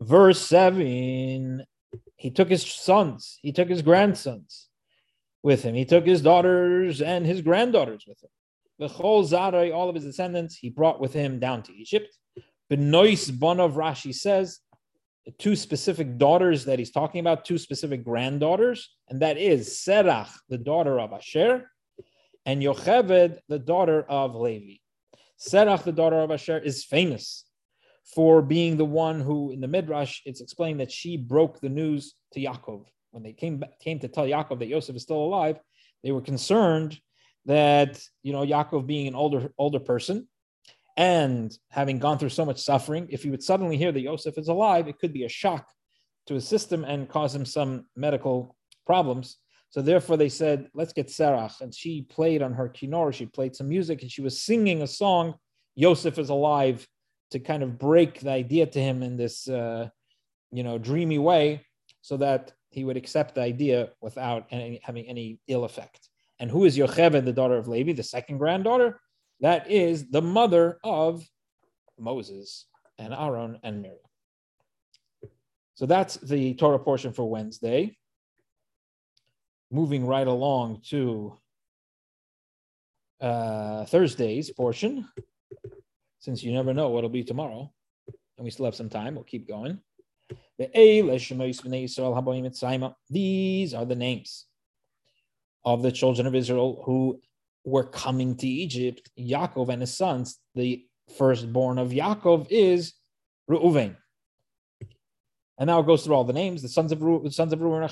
Verse 0.00 0.38
7 0.38 1.64
He 2.16 2.30
took 2.30 2.50
his 2.50 2.62
sons, 2.62 3.38
he 3.40 3.52
took 3.52 3.70
his 3.70 3.80
grandsons 3.80 4.68
with 5.42 5.62
him, 5.62 5.74
he 5.74 5.86
took 5.86 6.04
his 6.04 6.20
daughters 6.20 7.00
and 7.00 7.24
his 7.24 7.40
granddaughters 7.40 8.04
with 8.06 8.22
him. 8.22 8.28
The 8.78 8.88
Chol 8.88 9.26
Zarai, 9.26 9.74
all 9.74 9.88
of 9.88 9.94
his 9.94 10.04
descendants, 10.04 10.54
he 10.56 10.68
brought 10.68 11.00
with 11.00 11.14
him 11.14 11.38
down 11.38 11.62
to 11.62 11.72
Egypt. 11.72 12.14
Benois 12.70 13.30
Bonov 13.30 13.72
Rashi 13.72 14.14
says 14.14 14.60
the 15.24 15.32
two 15.32 15.56
specific 15.56 16.18
daughters 16.18 16.66
that 16.66 16.78
he's 16.78 16.90
talking 16.90 17.20
about, 17.20 17.46
two 17.46 17.58
specific 17.58 18.04
granddaughters, 18.04 18.94
and 19.08 19.22
that 19.22 19.38
is 19.38 19.70
Serach, 19.70 20.30
the 20.50 20.58
daughter 20.58 21.00
of 21.00 21.14
Asher, 21.14 21.70
and 22.44 22.60
Yocheved, 22.60 23.38
the 23.48 23.58
daughter 23.58 24.02
of 24.02 24.34
Levi. 24.34 24.81
Serach, 25.42 25.82
the 25.82 25.92
daughter 25.92 26.20
of 26.20 26.30
Asher, 26.30 26.58
is 26.58 26.84
famous 26.84 27.44
for 28.14 28.42
being 28.42 28.76
the 28.76 28.84
one 28.84 29.20
who, 29.20 29.50
in 29.50 29.60
the 29.60 29.68
Midrash, 29.68 30.20
it's 30.24 30.40
explained 30.40 30.80
that 30.80 30.92
she 30.92 31.16
broke 31.16 31.60
the 31.60 31.68
news 31.68 32.14
to 32.32 32.40
Yaakov. 32.40 32.84
When 33.10 33.22
they 33.22 33.32
came, 33.32 33.62
came 33.80 33.98
to 34.00 34.08
tell 34.08 34.24
Yaakov 34.24 34.58
that 34.60 34.68
Yosef 34.68 34.94
is 34.94 35.02
still 35.02 35.22
alive, 35.22 35.58
they 36.02 36.12
were 36.12 36.20
concerned 36.20 36.98
that, 37.46 38.00
you 38.22 38.32
know, 38.32 38.44
Yaakov 38.44 38.86
being 38.86 39.08
an 39.08 39.14
older, 39.14 39.52
older 39.58 39.80
person, 39.80 40.28
and 40.96 41.52
having 41.70 41.98
gone 41.98 42.18
through 42.18 42.28
so 42.28 42.44
much 42.44 42.60
suffering, 42.60 43.08
if 43.10 43.22
he 43.22 43.30
would 43.30 43.42
suddenly 43.42 43.76
hear 43.76 43.92
that 43.92 44.00
Yosef 44.00 44.38
is 44.38 44.48
alive, 44.48 44.88
it 44.88 44.98
could 44.98 45.12
be 45.12 45.24
a 45.24 45.28
shock 45.28 45.66
to 46.26 46.34
his 46.34 46.46
system 46.46 46.84
and 46.84 47.08
cause 47.08 47.34
him 47.34 47.44
some 47.44 47.86
medical 47.96 48.56
problems. 48.86 49.38
So 49.72 49.80
therefore, 49.80 50.18
they 50.18 50.28
said, 50.28 50.68
"Let's 50.74 50.92
get 50.92 51.08
Serach," 51.08 51.62
and 51.62 51.74
she 51.74 52.02
played 52.02 52.42
on 52.42 52.52
her 52.52 52.68
kinor. 52.68 53.12
She 53.12 53.24
played 53.24 53.56
some 53.56 53.70
music, 53.70 54.02
and 54.02 54.12
she 54.12 54.20
was 54.20 54.42
singing 54.42 54.82
a 54.82 54.86
song. 54.86 55.34
Yosef 55.74 56.18
is 56.18 56.28
alive 56.28 56.86
to 57.30 57.40
kind 57.40 57.62
of 57.62 57.78
break 57.78 58.20
the 58.20 58.30
idea 58.30 58.66
to 58.66 58.78
him 58.78 59.02
in 59.02 59.16
this, 59.16 59.48
uh, 59.48 59.88
you 60.50 60.62
know, 60.62 60.76
dreamy 60.76 61.18
way, 61.18 61.64
so 62.02 62.18
that 62.18 62.52
he 62.68 62.84
would 62.84 62.98
accept 62.98 63.34
the 63.34 63.40
idea 63.40 63.92
without 64.02 64.46
any, 64.50 64.78
having 64.82 65.06
any 65.06 65.40
ill 65.48 65.64
effect. 65.64 66.10
And 66.38 66.50
who 66.50 66.66
is 66.66 66.76
Yocheved, 66.76 67.24
the 67.24 67.32
daughter 67.32 67.56
of 67.56 67.66
Levi, 67.66 67.92
the 67.94 68.02
second 68.02 68.36
granddaughter? 68.36 69.00
That 69.40 69.70
is 69.70 70.10
the 70.10 70.20
mother 70.20 70.78
of 70.84 71.26
Moses 71.98 72.66
and 72.98 73.14
Aaron 73.14 73.58
and 73.62 73.80
Miriam. 73.80 73.98
So 75.74 75.86
that's 75.86 76.16
the 76.16 76.52
Torah 76.54 76.78
portion 76.78 77.14
for 77.14 77.28
Wednesday. 77.28 77.96
Moving 79.72 80.06
right 80.06 80.26
along 80.26 80.82
to 80.90 81.38
uh, 83.22 83.86
Thursday's 83.86 84.50
portion, 84.50 85.08
since 86.18 86.42
you 86.42 86.52
never 86.52 86.74
know 86.74 86.90
what'll 86.90 87.08
be 87.08 87.24
tomorrow, 87.24 87.72
and 88.36 88.44
we 88.44 88.50
still 88.50 88.66
have 88.66 88.74
some 88.74 88.90
time, 88.90 89.14
we'll 89.14 89.24
keep 89.24 89.48
going. 89.48 89.80
These 90.58 91.34
are 93.74 93.86
the 93.86 93.96
names 93.96 94.46
of 95.64 95.82
the 95.82 95.92
children 95.92 96.26
of 96.26 96.34
Israel 96.34 96.82
who 96.84 97.18
were 97.64 97.84
coming 97.84 98.36
to 98.36 98.46
Egypt, 98.46 99.10
Yaakov 99.18 99.70
and 99.70 99.80
his 99.80 99.96
sons, 99.96 100.38
the 100.54 100.84
firstborn 101.16 101.78
of 101.78 101.92
Yaakov 101.92 102.48
is 102.50 102.92
Reuven. 103.48 103.96
And 105.62 105.68
now 105.68 105.78
it 105.78 105.86
goes 105.86 106.02
through 106.02 106.16
all 106.16 106.24
the 106.24 106.32
names. 106.32 106.60
The 106.60 106.68
sons 106.68 106.90
of 106.90 107.00
Ru, 107.00 107.22
the 107.22 107.30
sons 107.30 107.52
of 107.52 107.60
Reuven, 107.60 107.88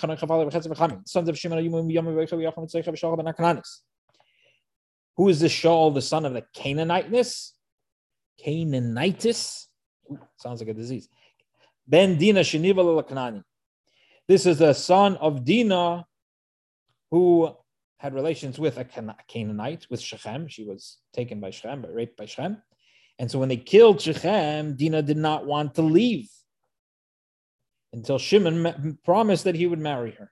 sons 1.06 1.28
of 1.28 1.38
Shimon, 1.38 1.58
Who 5.16 5.28
is 5.28 5.38
this 5.38 5.52
Shaul, 5.52 5.94
the 5.94 6.02
son 6.02 6.26
of 6.26 6.32
the 6.32 6.42
Canaaniteness? 6.52 7.52
Canaanitis? 8.44 9.66
Sounds 10.36 10.60
like 10.60 10.68
a 10.70 10.74
disease. 10.74 11.08
Ben 11.86 12.18
Dina 12.18 12.40
Sheniva 12.40 13.44
This 14.26 14.46
is 14.46 14.58
the 14.58 14.72
son 14.72 15.16
of 15.18 15.44
Dina, 15.44 16.06
who 17.12 17.54
had 17.98 18.14
relations 18.14 18.58
with 18.58 18.78
a 18.78 18.84
Canaanite, 18.84 19.86
with 19.88 20.00
Shechem. 20.00 20.48
She 20.48 20.64
was 20.64 20.98
taken 21.14 21.38
by 21.38 21.50
Shechem, 21.50 21.86
raped 21.88 22.16
by 22.16 22.26
Shechem. 22.26 22.60
And 23.20 23.30
so 23.30 23.38
when 23.38 23.48
they 23.48 23.58
killed 23.58 24.00
Shechem, 24.00 24.74
Dinah 24.74 25.02
did 25.02 25.18
not 25.18 25.46
want 25.46 25.76
to 25.76 25.82
leave 25.82 26.28
until 27.92 28.18
Shimon 28.18 28.99
promised 29.04 29.44
that 29.44 29.54
he 29.54 29.66
would 29.66 29.78
marry 29.78 30.12
her. 30.12 30.30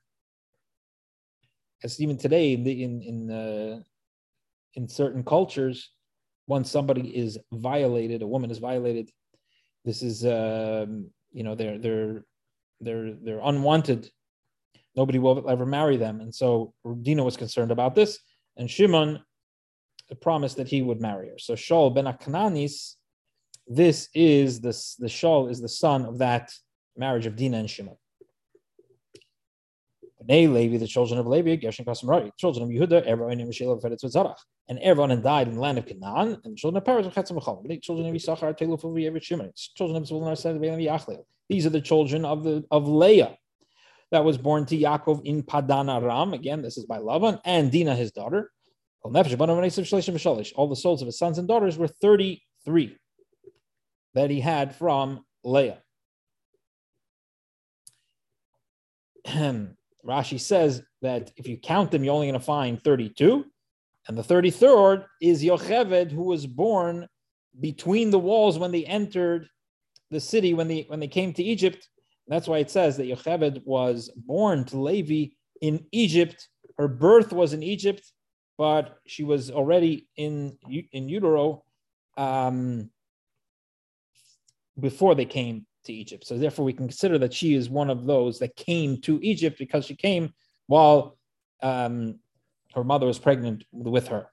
As 1.83 2.01
even 2.01 2.17
today, 2.17 2.55
in 2.55 2.65
the, 2.65 2.83
in 2.83 3.03
in, 3.03 3.31
uh, 3.31 3.81
in 4.75 4.89
certain 4.89 5.25
cultures, 5.25 5.91
once 6.47 6.71
somebody 6.71 7.17
is 7.17 7.39
violated, 7.53 8.23
a 8.23 8.27
woman 8.27 8.51
is 8.51 8.59
violated, 8.59 9.11
this 9.85 10.03
is 10.03 10.25
um, 10.25 11.11
you 11.33 11.45
know 11.45 11.55
they're 11.55 11.79
they're 11.79 12.25
they're 12.81 13.15
they're 13.15 13.41
unwanted 13.43 14.11
nobody 14.99 15.19
will 15.21 15.49
ever 15.49 15.65
marry 15.65 15.97
them. 15.97 16.21
And 16.21 16.35
so 16.35 16.75
Dina 17.03 17.23
was 17.23 17.37
concerned 17.37 17.71
about 17.71 17.95
this, 17.95 18.19
and 18.57 18.69
Shimon 18.69 19.21
promised 20.21 20.57
that 20.57 20.67
he 20.67 20.83
would 20.83 21.01
marry 21.01 21.29
her. 21.29 21.39
So 21.39 21.55
Shaul 21.55 21.95
ben 21.95 22.07
Aknanis, 22.07 22.97
this 23.69 24.09
is 24.13 24.61
the, 24.61 24.75
the 24.99 25.07
Shaul 25.07 25.51
is 25.51 25.61
the 25.61 25.69
son 25.69 26.05
of 26.05 26.19
that 26.19 26.51
marriage 26.99 27.27
of 27.27 27.37
Dina 27.37 27.59
and 27.59 27.71
Shimon. 27.71 27.97
Bnei 30.23 30.53
Levi, 30.53 30.77
the 30.77 30.87
children 30.87 31.19
of 31.19 31.27
Levi, 31.27 31.57
Gershon 31.57 31.85
Kasim 31.85 32.09
children 32.37 32.65
of 32.65 32.71
Yehuda, 32.71 33.05
everyone 33.05 33.41
in 33.41 33.49
Mishel 33.49 33.81
Fedetz 33.81 34.05
Zarach, 34.05 34.37
and 34.69 35.23
died 35.23 35.49
in 35.49 35.55
the 35.55 35.61
land 35.61 35.79
of 35.79 35.87
Canaan, 35.87 36.41
and 36.45 36.53
the 36.53 36.57
children 36.57 36.77
of 36.77 36.85
Paris 36.85 37.07
of 37.07 37.15
Chetzim 37.15 37.67
the 37.67 37.79
children 37.79 38.09
of 38.09 38.15
Yisachar, 38.15 38.59
Teluf 38.59 38.85
of 38.85 38.93
Yevet 38.93 39.23
Shimon, 39.23 39.53
children 39.77 39.97
of 39.97 40.09
Zvulun, 40.09 40.29
Arset, 40.29 40.59
Yachleel. 40.61 41.25
These 41.49 41.65
are 41.67 41.71
the 41.71 41.81
children 41.81 42.25
of 42.25 42.45
the 42.45 42.65
of 42.71 42.89
Leah, 42.89 43.39
that 44.11 44.25
was 44.25 44.39
born 44.39 44.67
to 44.67 44.77
Yaakov 44.77 45.23
in 45.25 45.43
Padan 45.43 45.89
Aram. 45.89 46.33
Again, 46.33 46.63
this 46.63 46.77
is 46.79 46.87
by 46.87 46.99
Lavan, 46.99 47.41
and 47.45 47.71
Dina, 47.71 47.95
his 47.95 48.11
daughter. 48.11 48.51
All 49.05 49.13
the 49.13 50.77
souls 50.77 51.03
of 51.03 51.07
his 51.07 51.19
sons 51.19 51.39
and 51.39 51.47
daughters 51.47 51.79
were 51.79 51.89
33 51.89 52.97
that 54.15 54.31
he 54.31 54.41
had 54.41 54.75
from 54.75 55.25
Leah. 55.45 55.83
Rashi 60.07 60.41
says 60.41 60.83
that 61.03 61.33
if 61.37 61.47
you 61.47 61.59
count 61.59 61.91
them, 61.91 62.05
you're 62.05 62.15
only 62.15 62.29
going 62.29 62.39
to 62.39 62.45
find 62.45 62.83
32. 62.83 63.45
And 64.09 64.17
the 64.17 64.23
33rd 64.23 65.05
is 65.21 65.43
Yocheved, 65.43 66.11
who 66.11 66.25
was 66.25 66.47
born 66.47 67.07
between 67.61 68.11
the 68.11 68.19
walls 68.19 68.59
when 68.59 68.73
they 68.73 68.85
entered 68.85 69.49
the 70.11 70.21
city, 70.21 70.55
when 70.55 70.69
they, 70.69 70.85
when 70.89 71.01
they 71.01 71.09
came 71.09 71.33
to 71.35 71.43
Egypt, 71.43 71.89
that's 72.29 72.47
why 72.47 72.59
it 72.59 72.71
says 72.71 72.97
that 72.97 73.09
Yocheved 73.09 73.63
was 73.65 74.11
born 74.15 74.65
to 74.67 74.79
Levi 74.79 75.35
in 75.63 75.85
Egypt. 75.93 76.49
Her 76.77 76.89
birth 76.89 77.33
was 77.33 77.55
in 77.55 77.63
Egypt, 77.63 78.13
but 78.59 78.99
she 79.07 79.25
was 79.25 79.51
already 79.51 80.09
in 80.17 80.59
in 80.93 81.09
utero 81.09 81.65
um, 82.17 82.91
before 84.79 85.15
they 85.15 85.25
came 85.25 85.67
to 85.89 85.93
Egypt. 85.93 86.27
So 86.27 86.39
therefore, 86.39 86.65
we 86.65 86.73
can 86.73 86.87
consider 86.87 87.19
that 87.19 87.35
she 87.35 87.55
is 87.55 87.69
one 87.69 87.91
of 87.91 88.07
those 88.07 88.39
that 88.39 88.55
came 88.57 89.01
to 89.03 89.19
Egypt 89.23 89.59
because 89.59 89.85
she 89.85 89.97
came 89.97 90.33
while 90.69 91.19
um, 91.63 92.21
her 92.75 92.85
mother 92.85 93.07
was 93.07 93.19
pregnant 93.19 93.65
with 93.73 94.09
her. 94.09 94.29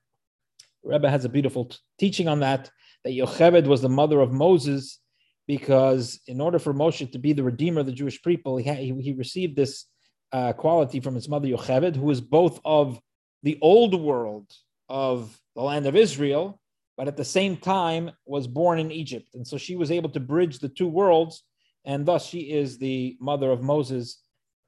Rebbe 0.84 1.10
has 1.10 1.26
a 1.26 1.30
beautiful 1.30 1.66
t- 1.66 1.78
teaching 1.98 2.28
on 2.28 2.42
that. 2.42 2.70
That 3.04 3.12
Yocheved 3.12 3.68
was 3.68 3.82
the 3.82 3.90
mother 3.90 4.20
of 4.20 4.32
Moses 4.32 5.00
because 5.48 6.20
in 6.28 6.42
order 6.42 6.60
for 6.60 6.74
Moshe 6.74 7.12
to 7.12 7.20
be 7.20 7.34
the 7.34 7.44
redeemer 7.44 7.82
of 7.82 7.86
the 7.86 7.92
Jewish 7.92 8.22
people, 8.22 8.58
he, 8.58 8.72
he, 8.74 8.94
he 9.02 9.14
received 9.14 9.56
this 9.56 9.86
uh, 10.32 10.54
quality 10.54 11.00
from 11.00 11.16
his 11.16 11.30
mother 11.30 11.48
Yocheved, 11.48 11.96
who 11.96 12.06
was 12.06 12.22
both 12.22 12.60
of 12.66 13.00
the 13.44 13.58
old 13.62 14.00
world 14.00 14.52
of 14.90 15.40
the 15.56 15.62
land 15.62 15.86
of 15.86 15.96
Israel, 15.96 16.60
but 16.98 17.08
at 17.08 17.18
the 17.18 17.26
same 17.26 17.58
time 17.58 18.12
was 18.26 18.48
born 18.48 18.80
in 18.80 18.92
Egypt. 18.92 19.36
And 19.36 19.46
so 19.48 19.58
she 19.58 19.76
was 19.76 19.92
able 19.92 20.10
to 20.12 20.20
bridge 20.20 20.60
the 20.60 20.70
two 20.70 20.88
worlds, 20.88 21.44
and 21.86 22.06
thus 22.06 22.26
she 22.26 22.52
is 22.52 22.78
the 22.78 23.18
mother 23.20 23.52
of 23.52 23.62
Moses, 23.62 24.22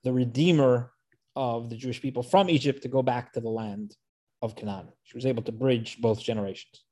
the 0.03 0.13
redeemer 0.13 0.91
of 1.35 1.69
the 1.69 1.75
Jewish 1.75 2.01
people 2.01 2.23
from 2.23 2.49
Egypt 2.49 2.81
to 2.83 2.87
go 2.89 3.01
back 3.01 3.33
to 3.33 3.39
the 3.39 3.49
land 3.49 3.95
of 4.41 4.55
Canaan. 4.55 4.87
She 5.03 5.17
was 5.17 5.25
able 5.25 5.43
to 5.43 5.51
bridge 5.51 5.97
both 5.99 6.19
generations. 6.19 6.83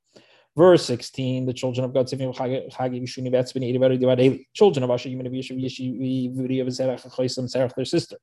Verse 0.56 0.84
16, 0.86 1.44
the 1.44 1.52
children 1.52 1.84
of 1.84 1.92
God, 1.92 2.08
children 2.08 2.28
of 4.84 4.90
Asher, 4.90 5.10
their 7.76 7.84
sister. 7.84 8.16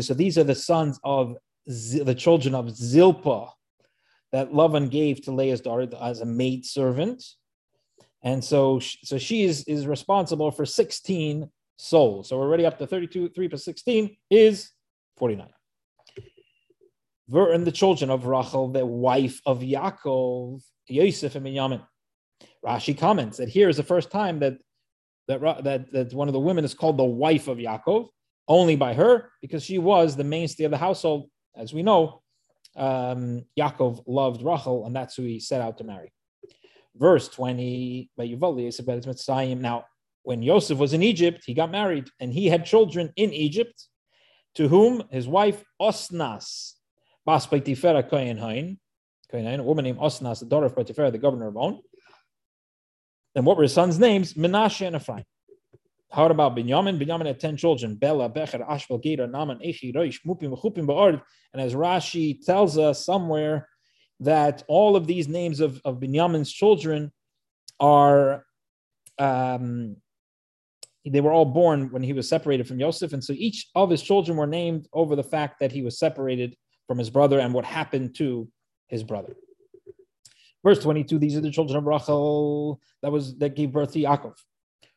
So 0.00 0.14
these 0.14 0.38
are 0.38 0.44
the 0.44 0.54
sons 0.54 1.00
of 1.02 1.36
the 1.68 2.14
children 2.14 2.54
of 2.54 2.74
Zilpah 2.74 3.50
that 4.32 4.52
Lavan 4.52 4.90
gave 4.90 5.22
to 5.22 5.32
Leah's 5.32 5.60
daughter 5.60 5.86
as 6.00 6.20
a 6.20 6.26
maid 6.26 6.64
servant. 6.64 7.22
And 8.22 8.42
so, 8.42 8.80
so 8.80 9.18
she 9.18 9.44
is, 9.44 9.64
is 9.64 9.86
responsible 9.86 10.50
for 10.50 10.64
16 10.64 11.48
souls. 11.76 12.28
So 12.28 12.38
we're 12.38 12.46
already 12.46 12.66
up 12.66 12.78
to 12.78 12.86
32, 12.86 13.30
3 13.30 13.48
plus 13.48 13.64
16 13.64 14.16
is 14.30 14.70
49. 15.18 15.46
Ver 17.28 17.52
And 17.52 17.66
the 17.66 17.72
children 17.72 18.10
of 18.10 18.24
Rachel, 18.24 18.68
the 18.68 18.86
wife 18.86 19.40
of 19.44 19.60
Yaakov, 19.60 20.62
Yosef 20.88 21.34
and 21.34 21.46
Binyamin. 21.46 21.82
Rashi 22.64 22.96
comments 22.96 23.36
that 23.36 23.48
here 23.48 23.68
is 23.68 23.76
the 23.76 23.82
first 23.82 24.10
time 24.10 24.40
that, 24.40 24.54
that, 25.28 25.64
that, 25.64 25.92
that 25.92 26.14
one 26.14 26.28
of 26.28 26.32
the 26.32 26.40
women 26.40 26.64
is 26.64 26.72
called 26.72 26.96
the 26.96 27.04
wife 27.04 27.46
of 27.46 27.58
Yaakov, 27.58 28.08
only 28.48 28.74
by 28.74 28.94
her, 28.94 29.30
because 29.42 29.62
she 29.62 29.78
was 29.78 30.16
the 30.16 30.24
mainstay 30.24 30.64
of 30.64 30.70
the 30.70 30.78
household. 30.78 31.28
As 31.56 31.72
we 31.72 31.82
know, 31.82 32.22
um, 32.76 33.44
Yaakov 33.58 34.04
loved 34.06 34.42
Rachel, 34.42 34.86
and 34.86 34.94
that's 34.94 35.16
who 35.16 35.22
he 35.22 35.40
set 35.40 35.60
out 35.60 35.78
to 35.78 35.84
marry. 35.84 36.12
Verse 36.96 37.28
20, 37.28 38.10
now, 39.60 39.84
when 40.22 40.42
Yosef 40.42 40.78
was 40.78 40.92
in 40.92 41.02
Egypt, 41.02 41.42
he 41.46 41.54
got 41.54 41.70
married, 41.70 42.08
and 42.20 42.32
he 42.32 42.46
had 42.46 42.64
children 42.64 43.12
in 43.16 43.32
Egypt, 43.32 43.88
to 44.54 44.68
whom 44.68 45.04
his 45.10 45.28
wife 45.28 45.64
Osnas, 45.80 46.74
Bas 47.24 47.46
a 49.60 49.62
woman 49.62 49.84
named 49.84 49.98
Osnas, 49.98 50.40
the 50.40 50.46
daughter 50.46 50.66
of 50.66 50.74
Potifera, 50.74 51.12
the 51.12 51.18
governor 51.18 51.48
of 51.48 51.56
On. 51.56 51.80
And 53.34 53.44
what 53.44 53.56
were 53.56 53.62
his 53.62 53.74
sons' 53.74 53.98
names? 53.98 54.34
Menashe 54.34 54.86
and 54.86 54.96
Ephraim. 54.96 55.24
How 56.10 56.26
about 56.26 56.56
Binyamin? 56.56 57.02
Binyamin 57.02 57.26
had 57.26 57.38
10 57.38 57.56
children. 57.56 57.94
Bela, 57.94 58.28
Becher, 58.28 58.64
Ashbel, 58.68 58.98
Gera, 58.98 59.28
Naman, 59.28 59.64
Echi, 59.66 59.94
Roish, 59.94 60.20
Mupim, 60.26 60.58
Chupim, 60.58 60.86
Ba'ord. 60.86 61.20
And 61.52 61.60
as 61.60 61.74
Rashi 61.74 62.44
tells 62.44 62.78
us 62.78 63.04
somewhere, 63.04 63.68
that 64.20 64.64
all 64.68 64.96
of 64.96 65.06
these 65.06 65.28
names 65.28 65.60
of, 65.60 65.80
of 65.84 66.00
Binyamin's 66.00 66.50
children 66.50 67.12
are, 67.78 68.44
um, 69.18 69.96
they 71.04 71.20
were 71.20 71.32
all 71.32 71.44
born 71.44 71.90
when 71.92 72.02
he 72.02 72.12
was 72.12 72.28
separated 72.28 72.66
from 72.66 72.80
Yosef. 72.80 73.12
And 73.12 73.22
so 73.22 73.32
each 73.34 73.68
of 73.74 73.90
his 73.90 74.02
children 74.02 74.36
were 74.36 74.46
named 74.46 74.88
over 74.92 75.14
the 75.14 75.22
fact 75.22 75.60
that 75.60 75.72
he 75.72 75.82
was 75.82 75.98
separated 75.98 76.56
from 76.86 76.98
his 76.98 77.10
brother 77.10 77.38
and 77.38 77.54
what 77.54 77.64
happened 77.64 78.16
to 78.16 78.48
his 78.88 79.04
brother. 79.04 79.36
Verse 80.64 80.80
22, 80.80 81.18
these 81.18 81.36
are 81.36 81.40
the 81.40 81.50
children 81.50 81.76
of 81.76 81.84
Rachel 81.84 82.80
that 83.02 83.12
was 83.12 83.38
that 83.38 83.54
gave 83.54 83.72
birth 83.72 83.92
to 83.92 84.00
Yaakov, 84.00 84.34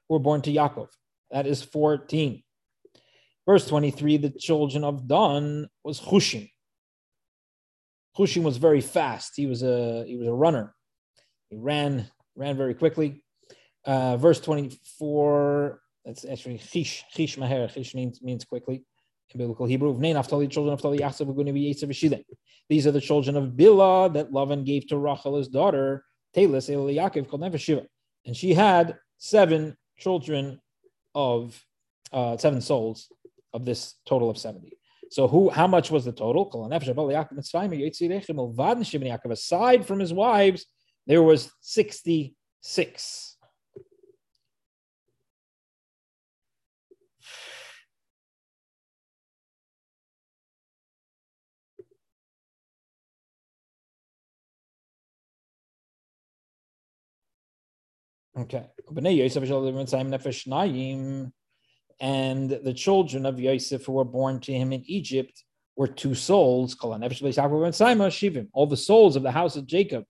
who 0.10 0.16
were 0.16 0.20
born 0.20 0.42
to 0.42 0.52
Yaakov. 0.52 0.88
That 1.32 1.48
is 1.48 1.64
14. 1.64 2.44
Verse 3.46 3.68
23, 3.68 4.18
the 4.18 4.30
children 4.30 4.84
of 4.84 5.08
Dan 5.08 5.68
was 5.84 6.00
Hushim. 6.00 6.50
Hushim 8.18 8.44
was 8.44 8.58
very 8.58 8.82
fast. 8.82 9.34
He 9.36 9.46
was 9.46 9.64
a 9.64 10.04
he 10.06 10.18
was 10.18 10.28
a 10.28 10.34
runner. 10.34 10.76
He 11.50 11.58
ran 11.58 12.08
ran 12.36 12.58
very 12.58 12.74
quickly. 12.74 13.24
Uh, 13.86 14.18
verse 14.18 14.40
24, 14.40 15.82
that's 16.06 16.26
actually 16.26 16.60
Chish, 16.60 17.02
Chish 17.16 17.38
Maher. 17.38 17.68
Chish 17.68 17.96
means, 17.96 18.22
means 18.22 18.46
quickly 18.46 18.84
in 19.34 19.38
biblical 19.38 19.66
Hebrew. 19.66 19.94
Children 20.00 20.74
of 20.74 20.82
These 22.70 22.88
are 22.88 22.92
the 22.92 23.02
children 23.02 23.36
of 23.38 23.52
Bilhah 23.54 24.14
that 24.14 24.32
Lavan 24.32 24.66
gave 24.66 24.88
to 24.88 24.98
Rachel, 24.98 25.38
his 25.38 25.48
daughter, 25.48 26.06
Telis, 26.36 26.70
Yaakov, 26.70 27.28
called 27.28 27.42
Nefesh 27.42 27.86
And 28.26 28.36
she 28.36 28.54
had 28.54 28.98
seven 29.18 29.76
children 29.98 30.60
of 31.14 31.64
uh, 32.12 32.38
seven 32.38 32.62
souls 32.62 33.12
of 33.54 33.66
this 33.66 33.96
total 34.06 34.30
of 34.30 34.38
70. 34.38 34.78
So 35.10 35.28
who? 35.28 35.50
How 35.50 35.68
much 35.68 35.92
was 35.92 36.06
the 36.06 36.14
total? 36.14 36.70
Aside 39.32 39.86
from 39.86 40.00
his 40.00 40.14
wives, 40.14 40.66
there 41.06 41.22
was 41.22 41.52
66. 41.60 43.38
Okay. 58.38 58.66
And 62.00 62.50
the 62.50 62.74
children 62.74 63.26
of 63.26 63.40
Yosef 63.40 63.86
who 63.86 63.94
were 63.94 64.04
born 64.04 64.40
to 64.42 64.54
him 64.54 64.74
in 64.74 64.84
Egypt 64.88 65.44
were 65.76 65.88
two 65.88 66.16
souls. 66.16 66.76
All 66.82 66.98
the 68.68 68.78
souls 68.78 69.16
of 69.16 69.24
the 69.24 69.32
house 69.32 69.56
of 69.56 69.68
Jacob 69.68 70.06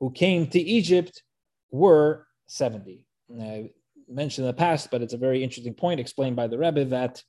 who 0.00 0.10
came 0.10 0.46
to 0.48 0.60
Egypt 0.60 1.22
were 1.70 2.26
70. 2.46 3.04
I 3.40 3.70
mentioned 4.08 4.44
in 4.46 4.48
the 4.48 4.58
past, 4.58 4.90
but 4.90 5.02
it's 5.02 5.14
a 5.14 5.18
very 5.18 5.42
interesting 5.42 5.74
point 5.74 6.00
explained 6.00 6.36
by 6.36 6.46
the 6.46 6.58
Rebbe 6.58 6.84
that 6.86 7.22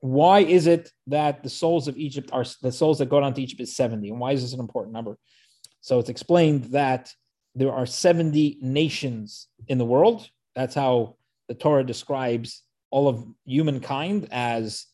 why 0.00 0.40
is 0.40 0.66
it 0.66 0.90
that 1.06 1.42
the 1.42 1.48
souls 1.48 1.88
of 1.88 1.96
Egypt 1.96 2.30
are 2.32 2.44
the 2.62 2.72
souls 2.72 2.98
that 2.98 3.08
go 3.08 3.20
down 3.20 3.34
to 3.34 3.42
Egypt 3.42 3.60
is 3.60 3.74
70? 3.76 4.10
And 4.10 4.20
why 4.20 4.32
is 4.32 4.42
this 4.42 4.52
an 4.52 4.60
important 4.60 4.92
number? 4.92 5.18
So 5.80 5.98
it's 5.98 6.10
explained 6.10 6.64
that 6.72 7.12
there 7.54 7.72
are 7.72 7.86
70 7.86 8.58
nations 8.60 9.48
in 9.68 9.78
the 9.78 9.84
world. 9.84 10.28
That's 10.56 10.74
how 10.74 11.16
the 11.48 11.54
Torah 11.54 11.84
describes 11.84 12.62
all 12.90 13.06
of 13.06 13.24
humankind 13.44 14.28
as 14.32 14.86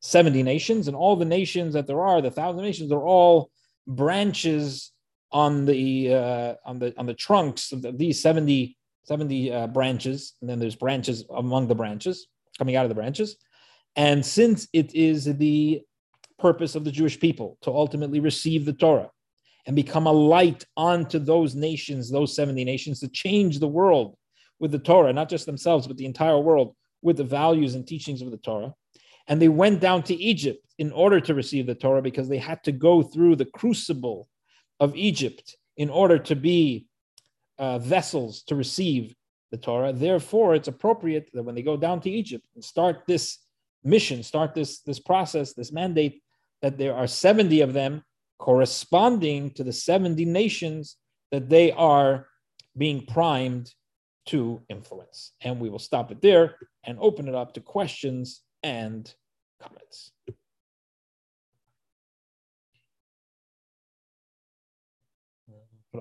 70 0.00 0.42
nations, 0.42 0.88
and 0.88 0.96
all 0.96 1.16
the 1.16 1.24
nations 1.24 1.72
that 1.72 1.86
there 1.86 2.02
are, 2.02 2.20
the 2.20 2.30
thousand 2.30 2.62
nations, 2.62 2.92
are 2.92 3.06
all 3.06 3.50
branches 3.86 4.92
on 5.32 5.64
the 5.64 6.12
uh, 6.12 6.54
on 6.66 6.78
the 6.78 6.92
on 6.98 7.06
the 7.06 7.14
trunks 7.14 7.72
of 7.72 7.86
these 7.96 8.20
70, 8.20 8.76
70 9.04 9.52
uh, 9.52 9.66
branches, 9.68 10.34
and 10.40 10.50
then 10.50 10.58
there's 10.58 10.76
branches 10.76 11.24
among 11.34 11.68
the 11.68 11.74
branches 11.74 12.26
coming 12.58 12.76
out 12.76 12.84
of 12.84 12.90
the 12.90 12.94
branches. 12.94 13.36
And 13.96 14.24
since 14.26 14.68
it 14.72 14.94
is 14.94 15.24
the 15.24 15.82
purpose 16.38 16.74
of 16.74 16.84
the 16.84 16.92
Jewish 16.92 17.18
people 17.18 17.56
to 17.62 17.70
ultimately 17.70 18.20
receive 18.20 18.64
the 18.64 18.72
Torah 18.72 19.10
and 19.66 19.76
become 19.76 20.06
a 20.06 20.12
light 20.12 20.64
onto 20.76 21.18
those 21.18 21.54
nations, 21.54 22.10
those 22.10 22.34
70 22.34 22.64
nations, 22.64 23.00
to 23.00 23.08
change 23.08 23.58
the 23.58 23.68
world 23.68 24.16
with 24.64 24.72
the 24.72 24.78
Torah, 24.78 25.12
not 25.12 25.28
just 25.28 25.44
themselves, 25.44 25.86
but 25.86 25.98
the 25.98 26.06
entire 26.06 26.38
world 26.38 26.74
with 27.02 27.18
the 27.18 27.30
values 27.42 27.74
and 27.74 27.86
teachings 27.86 28.22
of 28.22 28.30
the 28.30 28.38
Torah. 28.38 28.72
And 29.28 29.38
they 29.38 29.48
went 29.48 29.78
down 29.78 30.04
to 30.04 30.14
Egypt 30.14 30.64
in 30.78 30.90
order 30.90 31.20
to 31.20 31.34
receive 31.34 31.66
the 31.66 31.74
Torah 31.74 32.00
because 32.00 32.30
they 32.30 32.38
had 32.38 32.64
to 32.64 32.72
go 32.72 33.02
through 33.02 33.36
the 33.36 33.44
crucible 33.44 34.26
of 34.80 34.96
Egypt 34.96 35.58
in 35.76 35.90
order 35.90 36.18
to 36.18 36.34
be 36.34 36.86
uh, 37.58 37.78
vessels 37.78 38.42
to 38.44 38.54
receive 38.54 39.14
the 39.50 39.58
Torah. 39.58 39.92
Therefore, 39.92 40.54
it's 40.54 40.68
appropriate 40.68 41.28
that 41.34 41.42
when 41.42 41.54
they 41.54 41.60
go 41.60 41.76
down 41.76 42.00
to 42.00 42.10
Egypt 42.10 42.46
and 42.54 42.64
start 42.64 43.02
this 43.06 43.40
mission, 43.84 44.22
start 44.22 44.54
this, 44.54 44.80
this 44.80 44.98
process, 44.98 45.52
this 45.52 45.72
mandate, 45.72 46.22
that 46.62 46.78
there 46.78 46.94
are 46.94 47.06
70 47.06 47.60
of 47.60 47.74
them 47.74 48.02
corresponding 48.38 49.50
to 49.56 49.62
the 49.62 49.74
70 49.74 50.24
nations 50.24 50.96
that 51.32 51.50
they 51.50 51.70
are 51.72 52.28
being 52.78 53.04
primed 53.04 53.70
to 54.26 54.60
influence. 54.68 55.32
And 55.42 55.60
we 55.60 55.68
will 55.68 55.78
stop 55.78 56.10
it 56.10 56.20
there 56.20 56.56
and 56.84 56.98
open 57.00 57.28
it 57.28 57.34
up 57.34 57.54
to 57.54 57.60
questions 57.60 58.42
and 58.62 59.12
comments. 59.62 60.12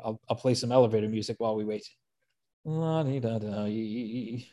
I'll, 0.04 0.20
I'll 0.30 0.36
play 0.36 0.54
some 0.56 0.72
elevator 0.72 1.08
music 1.08 1.36
while 1.40 1.56
we 1.56 1.66
wait. 1.66 1.88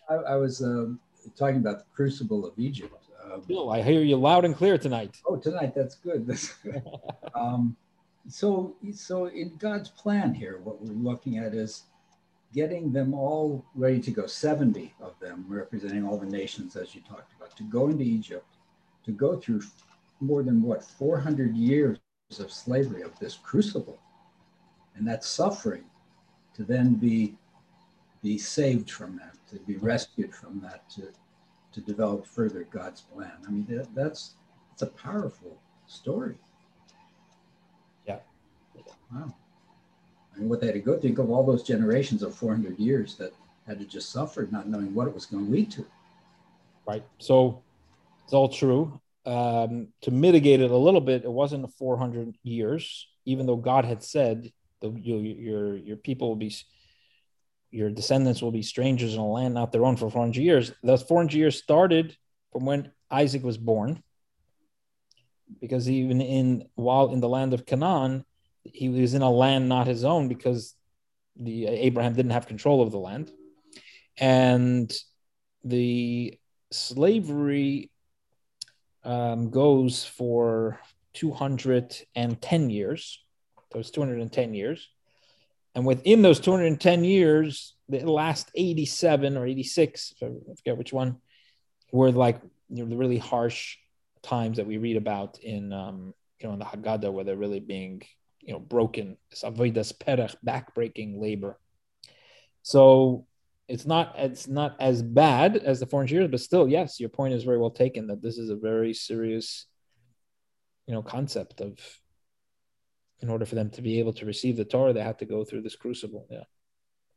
I, 0.08 0.14
I 0.14 0.36
was 0.36 0.62
um, 0.62 0.98
talking 1.36 1.56
about 1.56 1.78
the 1.78 1.84
crucible 1.94 2.44
of 2.44 2.58
Egypt. 2.58 2.94
Um, 3.24 3.42
Bill, 3.46 3.70
I 3.70 3.82
hear 3.82 4.02
you 4.02 4.16
loud 4.16 4.44
and 4.44 4.54
clear 4.54 4.76
tonight. 4.78 5.16
Oh, 5.26 5.36
tonight, 5.36 5.74
that's 5.74 5.94
good. 5.94 6.26
That's 6.26 6.52
good. 6.62 6.82
um, 7.34 7.76
so, 8.28 8.74
so 8.92 9.26
in 9.26 9.56
God's 9.56 9.88
plan 9.90 10.34
here, 10.34 10.60
what 10.64 10.80
we're 10.82 10.92
looking 10.92 11.38
at 11.38 11.54
is 11.54 11.84
getting 12.52 12.92
them 12.92 13.14
all 13.14 13.64
ready 13.74 14.00
to 14.00 14.10
go, 14.10 14.26
70 14.26 14.94
of 15.00 15.18
them 15.20 15.44
representing 15.48 16.06
all 16.06 16.18
the 16.18 16.26
nations, 16.26 16.76
as 16.76 16.94
you 16.94 17.00
talked 17.02 17.32
about, 17.34 17.56
to 17.56 17.62
go 17.64 17.88
into 17.88 18.04
Egypt, 18.04 18.46
to 19.04 19.12
go 19.12 19.36
through 19.36 19.62
more 20.20 20.42
than 20.42 20.62
what, 20.62 20.84
400 20.84 21.54
years 21.54 21.98
of 22.38 22.52
slavery, 22.52 23.02
of 23.02 23.18
this 23.18 23.36
crucible, 23.36 23.98
and 24.96 25.06
that 25.06 25.24
suffering, 25.24 25.84
to 26.54 26.64
then 26.64 26.94
be, 26.94 27.36
be 28.22 28.36
saved 28.36 28.90
from 28.90 29.16
that, 29.16 29.36
to 29.48 29.58
be 29.60 29.76
rescued 29.76 30.34
from 30.34 30.60
that, 30.60 30.88
to, 30.90 31.08
to 31.72 31.80
develop 31.80 32.26
further 32.26 32.66
God's 32.70 33.00
plan. 33.00 33.32
I 33.46 33.50
mean, 33.50 33.66
that, 33.70 33.94
that's 33.94 34.34
It's 34.72 34.82
a 34.82 34.86
powerful 34.86 35.56
story. 35.86 36.36
Yeah. 38.06 38.18
Wow. 39.12 39.34
Mean, 40.40 40.48
what 40.48 40.60
they 40.60 40.66
had 40.68 40.74
to 40.74 40.80
go 40.80 40.98
think 40.98 41.18
of 41.18 41.30
all 41.30 41.44
those 41.44 41.62
generations 41.62 42.22
of 42.22 42.34
400 42.34 42.78
years 42.78 43.16
that 43.16 43.34
had 43.66 43.78
to 43.78 43.84
just 43.84 44.10
suffer, 44.10 44.48
not 44.50 44.68
knowing 44.68 44.94
what 44.94 45.06
it 45.06 45.14
was 45.14 45.26
going 45.26 45.44
to 45.44 45.52
lead 45.52 45.70
to. 45.72 45.84
Right. 46.86 47.04
So 47.18 47.62
it's 48.24 48.32
all 48.32 48.48
true. 48.48 49.00
Um, 49.26 49.88
to 50.00 50.10
mitigate 50.10 50.60
it 50.60 50.70
a 50.70 50.76
little 50.76 51.02
bit, 51.02 51.24
it 51.24 51.30
wasn't 51.30 51.70
400 51.74 52.36
years, 52.42 53.06
even 53.26 53.46
though 53.46 53.56
God 53.56 53.84
had 53.84 54.02
said 54.02 54.50
the, 54.80 54.90
your, 54.90 55.20
your, 55.20 55.76
your 55.76 55.96
people 55.98 56.28
will 56.28 56.36
be, 56.36 56.54
your 57.70 57.90
descendants 57.90 58.40
will 58.40 58.50
be 58.50 58.62
strangers 58.62 59.14
in 59.14 59.20
a 59.20 59.26
land 59.26 59.52
not 59.52 59.72
their 59.72 59.84
own 59.84 59.96
for 59.96 60.10
400 60.10 60.40
years. 60.40 60.72
Those 60.82 61.02
400 61.02 61.34
years 61.34 61.62
started 61.62 62.16
from 62.50 62.64
when 62.64 62.90
Isaac 63.10 63.44
was 63.44 63.58
born. 63.58 64.02
Because 65.60 65.90
even 65.90 66.22
in 66.22 66.68
while 66.76 67.12
in 67.12 67.20
the 67.20 67.28
land 67.28 67.52
of 67.52 67.66
Canaan, 67.66 68.24
he 68.64 68.88
was 68.88 69.14
in 69.14 69.22
a 69.22 69.30
land 69.30 69.68
not 69.68 69.86
his 69.86 70.04
own 70.04 70.28
because 70.28 70.74
the 71.36 71.66
Abraham 71.66 72.14
didn't 72.14 72.32
have 72.32 72.46
control 72.46 72.82
of 72.82 72.90
the 72.90 72.98
land, 72.98 73.30
and 74.18 74.92
the 75.64 76.38
slavery 76.70 77.90
um, 79.04 79.50
goes 79.50 80.04
for 80.04 80.80
210 81.14 82.70
years. 82.70 83.22
Those 83.72 83.90
210 83.90 84.54
years. 84.54 84.88
And 85.74 85.86
within 85.86 86.22
those 86.22 86.40
210 86.40 87.04
years, 87.04 87.74
the 87.88 88.00
last 88.00 88.50
87 88.54 89.36
or 89.36 89.46
86, 89.46 90.14
I 90.20 90.26
forget 90.56 90.76
which 90.76 90.92
one, 90.92 91.18
were 91.92 92.10
like 92.10 92.40
you 92.68 92.82
know, 92.82 92.90
the 92.90 92.96
really 92.96 93.18
harsh 93.18 93.76
times 94.22 94.56
that 94.56 94.66
we 94.66 94.78
read 94.78 94.96
about 94.96 95.38
in 95.40 95.72
um, 95.72 96.14
you 96.38 96.46
know 96.46 96.52
in 96.54 96.58
the 96.58 96.64
Haggadah 96.64 97.12
where 97.12 97.24
they're 97.24 97.36
really 97.36 97.60
being 97.60 98.02
you 98.40 98.52
know 98.52 98.58
broken 98.58 99.16
this 99.30 99.42
avodas 99.42 99.92
perech 99.96 100.34
backbreaking 100.44 101.20
labor. 101.20 101.58
So 102.62 103.26
it's 103.70 103.86
not 103.86 104.14
it's 104.18 104.48
not 104.48 104.76
as 104.80 105.00
bad 105.00 105.56
as 105.56 105.78
the 105.78 105.86
400 105.86 106.10
years 106.10 106.28
but 106.28 106.40
still 106.40 106.68
yes 106.68 106.98
your 106.98 107.08
point 107.08 107.32
is 107.32 107.44
very 107.44 107.56
well 107.56 107.70
taken 107.70 108.08
that 108.08 108.20
this 108.20 108.36
is 108.36 108.50
a 108.50 108.56
very 108.56 108.92
serious 108.92 109.66
you 110.86 110.94
know 110.94 111.02
concept 111.02 111.60
of 111.60 111.78
in 113.20 113.30
order 113.30 113.46
for 113.46 113.54
them 113.54 113.70
to 113.70 113.80
be 113.80 114.00
able 114.00 114.12
to 114.12 114.26
receive 114.26 114.56
the 114.56 114.64
torah 114.64 114.92
they 114.92 115.02
have 115.02 115.18
to 115.18 115.24
go 115.24 115.44
through 115.44 115.62
this 115.62 115.76
crucible 115.76 116.26
yeah. 116.30 116.42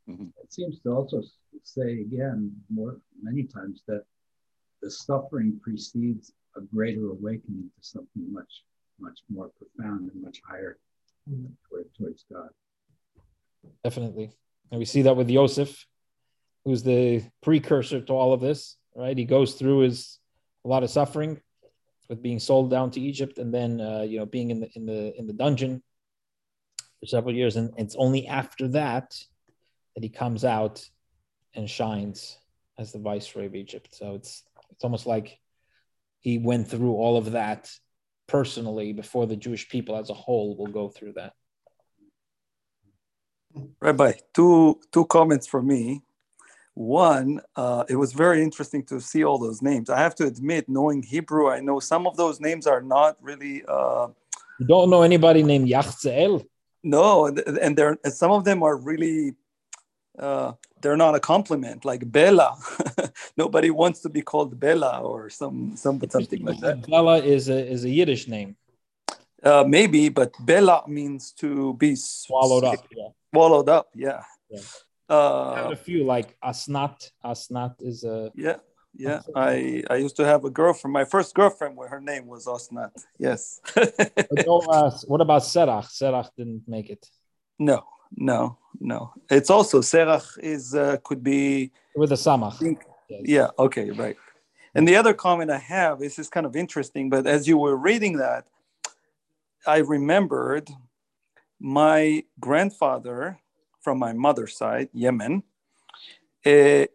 Mm-hmm. 0.07 0.27
it 0.43 0.53
seems 0.53 0.79
to 0.81 0.89
also 0.91 1.23
say 1.63 2.01
again 2.01 2.51
more 2.71 2.99
many 3.21 3.43
times 3.43 3.81
that 3.87 4.03
the 4.83 4.91
suffering 4.91 5.59
precedes 5.63 6.33
a 6.55 6.61
greater 6.61 7.09
awakening 7.09 7.71
to 7.75 7.81
something 7.83 8.31
much 8.31 8.63
much 8.99 9.19
more 9.27 9.49
profound 9.57 10.11
and 10.11 10.21
much 10.21 10.39
higher 10.47 10.77
toward, 11.69 11.93
towards 11.97 12.25
God. 12.31 12.49
Definitely. 13.83 14.31
And 14.71 14.79
we 14.79 14.85
see 14.85 15.03
that 15.03 15.15
with 15.15 15.29
Yosef, 15.29 15.85
who's 16.65 16.83
the 16.83 17.23
precursor 17.41 18.01
to 18.01 18.13
all 18.13 18.33
of 18.33 18.41
this, 18.41 18.77
right? 18.95 19.17
He 19.17 19.25
goes 19.25 19.53
through 19.55 19.79
his 19.79 20.19
a 20.65 20.67
lot 20.67 20.83
of 20.83 20.89
suffering 20.89 21.41
with 22.09 22.21
being 22.21 22.39
sold 22.39 22.69
down 22.69 22.91
to 22.91 23.01
Egypt 23.01 23.37
and 23.37 23.53
then 23.53 23.81
uh, 23.81 24.01
you 24.01 24.19
know 24.19 24.25
being 24.25 24.51
in 24.51 24.61
the 24.61 24.69
in 24.75 24.85
the 24.85 25.17
in 25.17 25.27
the 25.27 25.33
dungeon 25.33 25.81
for 26.99 27.05
several 27.05 27.35
years. 27.35 27.55
And 27.55 27.73
it's 27.77 27.95
only 27.95 28.27
after 28.27 28.67
that 28.69 29.17
that 29.95 30.03
he 30.03 30.09
comes 30.09 30.45
out 30.45 30.87
and 31.53 31.69
shines 31.69 32.37
as 32.77 32.91
the 32.91 32.99
viceroy 32.99 33.45
of 33.45 33.55
Egypt. 33.55 33.93
So 33.93 34.15
it's 34.15 34.43
it's 34.71 34.83
almost 34.83 35.05
like 35.05 35.39
he 36.19 36.37
went 36.37 36.67
through 36.67 36.93
all 36.93 37.17
of 37.17 37.33
that 37.33 37.69
personally 38.27 38.93
before 38.93 39.27
the 39.27 39.35
Jewish 39.35 39.69
people 39.69 39.95
as 39.95 40.09
a 40.09 40.13
whole 40.13 40.55
will 40.55 40.67
go 40.67 40.89
through 40.89 41.13
that. 41.13 41.33
Rabbi, 43.79 44.13
two 44.33 44.79
two 44.91 45.05
comments 45.05 45.47
from 45.47 45.67
me. 45.67 46.01
One, 46.75 47.39
uh, 47.55 47.83
it 47.87 47.95
was 47.95 48.13
very 48.13 48.41
interesting 48.41 48.83
to 48.85 48.99
see 48.99 49.23
all 49.23 49.37
those 49.37 49.61
names. 49.61 49.91
I 49.91 49.99
have 49.99 50.15
to 50.15 50.25
admit, 50.25 50.67
knowing 50.67 51.03
Hebrew, 51.03 51.51
I 51.51 51.59
know 51.59 51.79
some 51.79 52.07
of 52.07 52.17
those 52.17 52.39
names 52.39 52.65
are 52.65 52.81
not 52.81 53.17
really. 53.21 53.63
Uh, 53.67 54.07
you 54.59 54.65
don't 54.65 54.89
know 54.89 55.03
anybody 55.03 55.43
named 55.43 55.67
Yachzeel? 55.69 56.45
No, 56.83 57.27
and 57.27 57.77
they're 57.77 57.97
some 58.05 58.31
of 58.31 58.43
them 58.43 58.63
are 58.63 58.75
really 58.75 59.35
uh, 60.19 60.53
they're 60.81 60.97
not 60.97 61.15
a 61.15 61.19
compliment 61.19 61.85
like 61.85 62.09
Bella. 62.11 62.55
Nobody 63.37 63.69
wants 63.69 64.01
to 64.01 64.09
be 64.09 64.21
called 64.21 64.59
Bella 64.59 64.99
or 65.01 65.29
some, 65.29 65.75
some 65.75 66.01
something 66.09 66.45
like 66.45 66.59
that. 66.59 66.87
Bella 66.87 67.17
is 67.17 67.49
a 67.49 67.65
is 67.65 67.83
a 67.85 67.89
Yiddish 67.89 68.27
name. 68.27 68.55
Uh, 69.43 69.63
maybe, 69.67 70.09
but 70.09 70.31
Bella 70.45 70.83
means 70.87 71.31
to 71.33 71.73
be 71.73 71.95
swallowed 71.95 72.63
up. 72.63 72.87
Yeah. 72.95 73.09
Swallowed 73.33 73.69
up. 73.69 73.89
Yeah. 73.95 74.23
yeah. 74.49 74.59
Uh, 75.09 75.51
I 75.51 75.61
have 75.63 75.71
a 75.71 75.75
few 75.75 76.03
like 76.05 76.37
Asnat. 76.41 77.11
Asnat 77.25 77.75
is 77.79 78.03
a 78.03 78.31
yeah. 78.35 78.57
Yeah, 78.95 79.21
I, 79.35 79.83
I 79.89 79.95
used 79.95 80.17
to 80.17 80.25
have 80.25 80.45
a 80.45 80.51
girlfriend. 80.51 80.93
My 80.93 81.03
first 81.03 81.33
girlfriend, 81.33 81.75
where 81.75 81.89
her 81.89 81.99
name 81.99 82.27
was 82.27 82.45
Asnat. 82.45 82.91
Yes. 83.17 83.59
uh, 83.75 84.91
what 85.07 85.19
about 85.19 85.41
Serach? 85.41 85.89
Serach 85.89 86.29
didn't 86.37 86.67
make 86.67 86.91
it. 86.91 87.03
No, 87.57 87.83
no, 88.15 88.57
no. 88.79 89.13
It's 89.29 89.49
also 89.49 89.81
Serach 89.81 90.37
is 90.39 90.75
uh, 90.75 90.97
could 91.03 91.23
be 91.23 91.71
with 91.95 92.11
a 92.11 92.15
samach. 92.15 92.77
Yeah. 93.09 93.49
Okay. 93.59 93.91
Right. 93.91 94.17
And 94.75 94.87
the 94.87 94.95
other 94.95 95.13
comment 95.13 95.51
I 95.51 95.59
have 95.59 96.01
is 96.01 96.17
is 96.17 96.29
kind 96.29 96.45
of 96.45 96.55
interesting, 96.55 97.09
but 97.09 97.27
as 97.27 97.47
you 97.47 97.57
were 97.57 97.75
reading 97.75 98.17
that, 98.17 98.47
I 99.65 99.77
remembered 99.77 100.69
my 101.59 102.23
grandfather 102.39 103.39
from 103.81 103.99
my 103.99 104.13
mother's 104.13 104.57
side, 104.57 104.89
Yemen, 104.93 105.43
uh, 106.45 106.49
uh, 106.49 106.85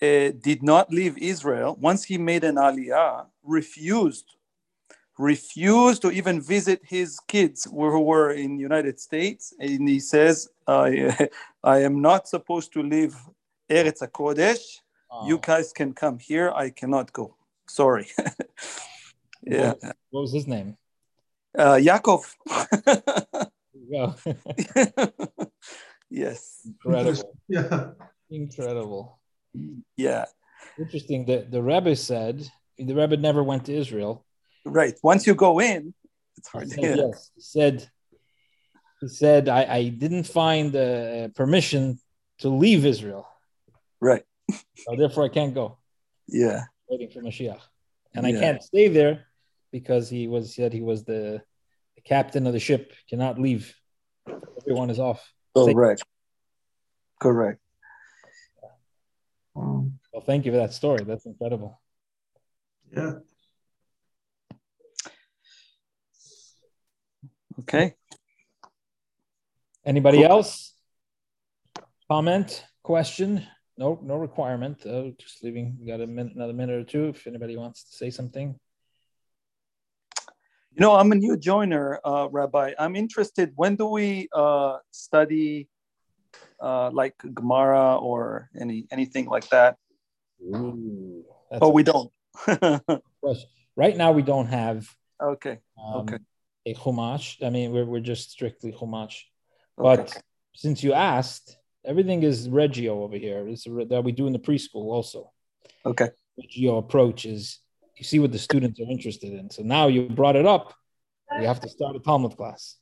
did 0.00 0.62
not 0.62 0.92
leave 0.92 1.16
Israel. 1.18 1.76
Once 1.80 2.04
he 2.04 2.18
made 2.18 2.44
an 2.44 2.56
aliyah, 2.56 3.26
refused 3.42 4.36
refused 5.18 6.02
to 6.02 6.10
even 6.10 6.40
visit 6.40 6.80
his 6.84 7.18
kids 7.28 7.64
who 7.64 8.00
were 8.00 8.32
in 8.32 8.58
United 8.58 8.98
States. 8.98 9.54
And 9.58 9.88
he 9.88 10.00
says, 10.00 10.48
I, 10.66 11.28
I 11.64 11.78
am 11.82 12.00
not 12.00 12.28
supposed 12.28 12.72
to 12.72 12.82
leave 12.82 13.16
Eretz 13.70 14.02
HaKodesh. 14.02 14.80
Oh. 15.10 15.28
You 15.28 15.38
guys 15.38 15.72
can 15.72 15.92
come 15.92 16.18
here. 16.18 16.50
I 16.50 16.70
cannot 16.70 17.12
go. 17.12 17.36
Sorry. 17.68 18.08
yeah. 19.42 19.74
What, 19.74 19.96
what, 20.10 20.20
was 20.22 20.32
his 20.32 20.46
name? 20.46 20.76
Uh, 21.56 21.74
Yaakov. 21.74 22.24
yeah. 23.88 24.12
yes. 26.10 26.66
Incredible. 26.66 27.38
Yeah. 27.48 27.90
Incredible. 28.30 29.18
Yeah. 29.96 30.24
Interesting. 30.76 31.24
The, 31.24 31.46
the 31.48 31.62
Rebbe 31.62 31.94
said, 31.94 32.48
the 32.76 32.94
Rebbe 32.94 33.16
never 33.16 33.44
went 33.44 33.66
to 33.66 33.72
Israel 33.72 34.24
right. 34.64 34.94
Once 35.02 35.26
you 35.26 35.34
go 35.34 35.60
in, 35.60 35.94
it's 36.36 36.48
hard. 36.48 36.64
He 36.64 36.70
said, 36.70 36.98
yes. 36.98 37.30
He 37.34 37.40
said, 37.40 37.90
he 39.00 39.08
said, 39.08 39.48
I, 39.48 39.64
I 39.64 39.88
didn't 39.88 40.24
find 40.24 40.74
uh, 40.74 41.28
permission 41.28 41.98
to 42.38 42.48
leave 42.48 42.84
Israel. 42.86 43.28
Right. 44.00 44.24
so 44.50 44.96
therefore, 44.96 45.24
I 45.24 45.28
can't 45.28 45.54
go. 45.54 45.78
Yeah. 46.28 46.64
Waiting 46.88 47.10
for 47.10 47.20
Mashiach, 47.20 47.60
and 48.14 48.26
yeah. 48.26 48.36
I 48.36 48.40
can't 48.40 48.62
stay 48.62 48.88
there 48.88 49.26
because 49.72 50.08
he 50.08 50.28
was 50.28 50.54
said 50.54 50.72
he 50.72 50.82
was 50.82 51.04
the, 51.04 51.42
the 51.96 52.02
captain 52.02 52.46
of 52.46 52.52
the 52.52 52.60
ship. 52.60 52.92
Cannot 53.08 53.38
leave. 53.38 53.74
Everyone 54.60 54.90
is 54.90 54.98
off. 54.98 55.32
Oh, 55.54 55.72
right. 55.72 56.00
Correct. 57.20 57.60
Well, 59.54 60.22
thank 60.24 60.46
you 60.46 60.52
for 60.52 60.58
that 60.58 60.72
story. 60.72 61.02
That's 61.04 61.26
incredible. 61.26 61.80
Yeah. 62.96 63.14
Okay. 67.60 67.94
Anybody 69.84 70.24
else? 70.24 70.72
Comment, 72.10 72.64
question? 72.82 73.46
No, 73.76 74.00
no 74.02 74.16
requirement. 74.16 74.82
Oh, 74.86 75.12
just 75.18 75.42
leaving. 75.44 75.76
We 75.80 75.86
got 75.86 76.00
a 76.00 76.06
minute, 76.06 76.34
another 76.34 76.52
minute 76.52 76.74
or 76.74 76.84
two. 76.84 77.08
If 77.08 77.26
anybody 77.26 77.56
wants 77.56 77.84
to 77.84 77.96
say 77.96 78.10
something. 78.10 78.58
You 80.72 80.80
know, 80.80 80.96
I'm 80.96 81.12
a 81.12 81.14
new 81.14 81.36
joiner, 81.36 82.00
uh, 82.04 82.28
Rabbi. 82.30 82.72
I'm 82.78 82.96
interested. 82.96 83.52
When 83.54 83.76
do 83.76 83.86
we 83.86 84.28
uh, 84.32 84.78
study, 84.90 85.68
uh, 86.60 86.90
like 86.90 87.14
Gemara 87.32 87.96
or 87.96 88.50
any 88.58 88.86
anything 88.90 89.26
like 89.26 89.48
that? 89.50 89.76
Ooh, 90.42 91.24
oh, 91.52 91.68
we 91.68 91.84
don't. 91.84 92.10
right 93.76 93.96
now, 93.96 94.10
we 94.10 94.22
don't 94.22 94.46
have. 94.46 94.88
Okay. 95.22 95.60
Um, 95.78 96.00
okay 96.00 96.18
a 96.66 96.74
Chumash. 96.74 97.44
I 97.44 97.50
mean, 97.50 97.72
we're, 97.72 97.84
we're 97.84 98.00
just 98.00 98.30
strictly 98.30 98.72
Chumash. 98.72 99.22
Okay. 99.78 100.02
But 100.02 100.22
since 100.54 100.82
you 100.82 100.92
asked, 100.92 101.56
everything 101.84 102.22
is 102.22 102.48
Reggio 102.48 103.02
over 103.02 103.16
here. 103.16 103.46
It's 103.48 103.64
that 103.64 104.02
we 104.04 104.12
do 104.12 104.26
in 104.26 104.32
the 104.32 104.38
preschool 104.38 104.86
also. 104.92 105.32
Okay. 105.84 106.08
Reggio 106.38 106.78
approach 106.78 107.24
is 107.24 107.58
you 107.96 108.04
see 108.04 108.18
what 108.18 108.32
the 108.32 108.38
students 108.38 108.80
are 108.80 108.90
interested 108.90 109.32
in. 109.32 109.50
So 109.50 109.62
now 109.62 109.88
you 109.88 110.08
brought 110.08 110.36
it 110.36 110.46
up. 110.46 110.74
We 111.38 111.44
have 111.44 111.60
to 111.60 111.68
start 111.68 111.96
a 111.96 112.00
Talmud 112.00 112.36
class. 112.36 112.76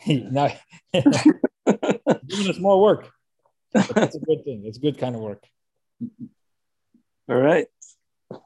now 0.06 0.52
giving 0.92 2.48
us 2.48 2.58
more 2.58 2.80
work. 2.80 3.10
But 3.72 3.88
that's 3.88 4.16
a 4.16 4.20
good 4.20 4.44
thing. 4.44 4.62
It's 4.64 4.78
good 4.78 4.98
kind 4.98 5.14
of 5.14 5.20
work. 5.20 5.44
All 7.28 7.36
right. 7.36 7.66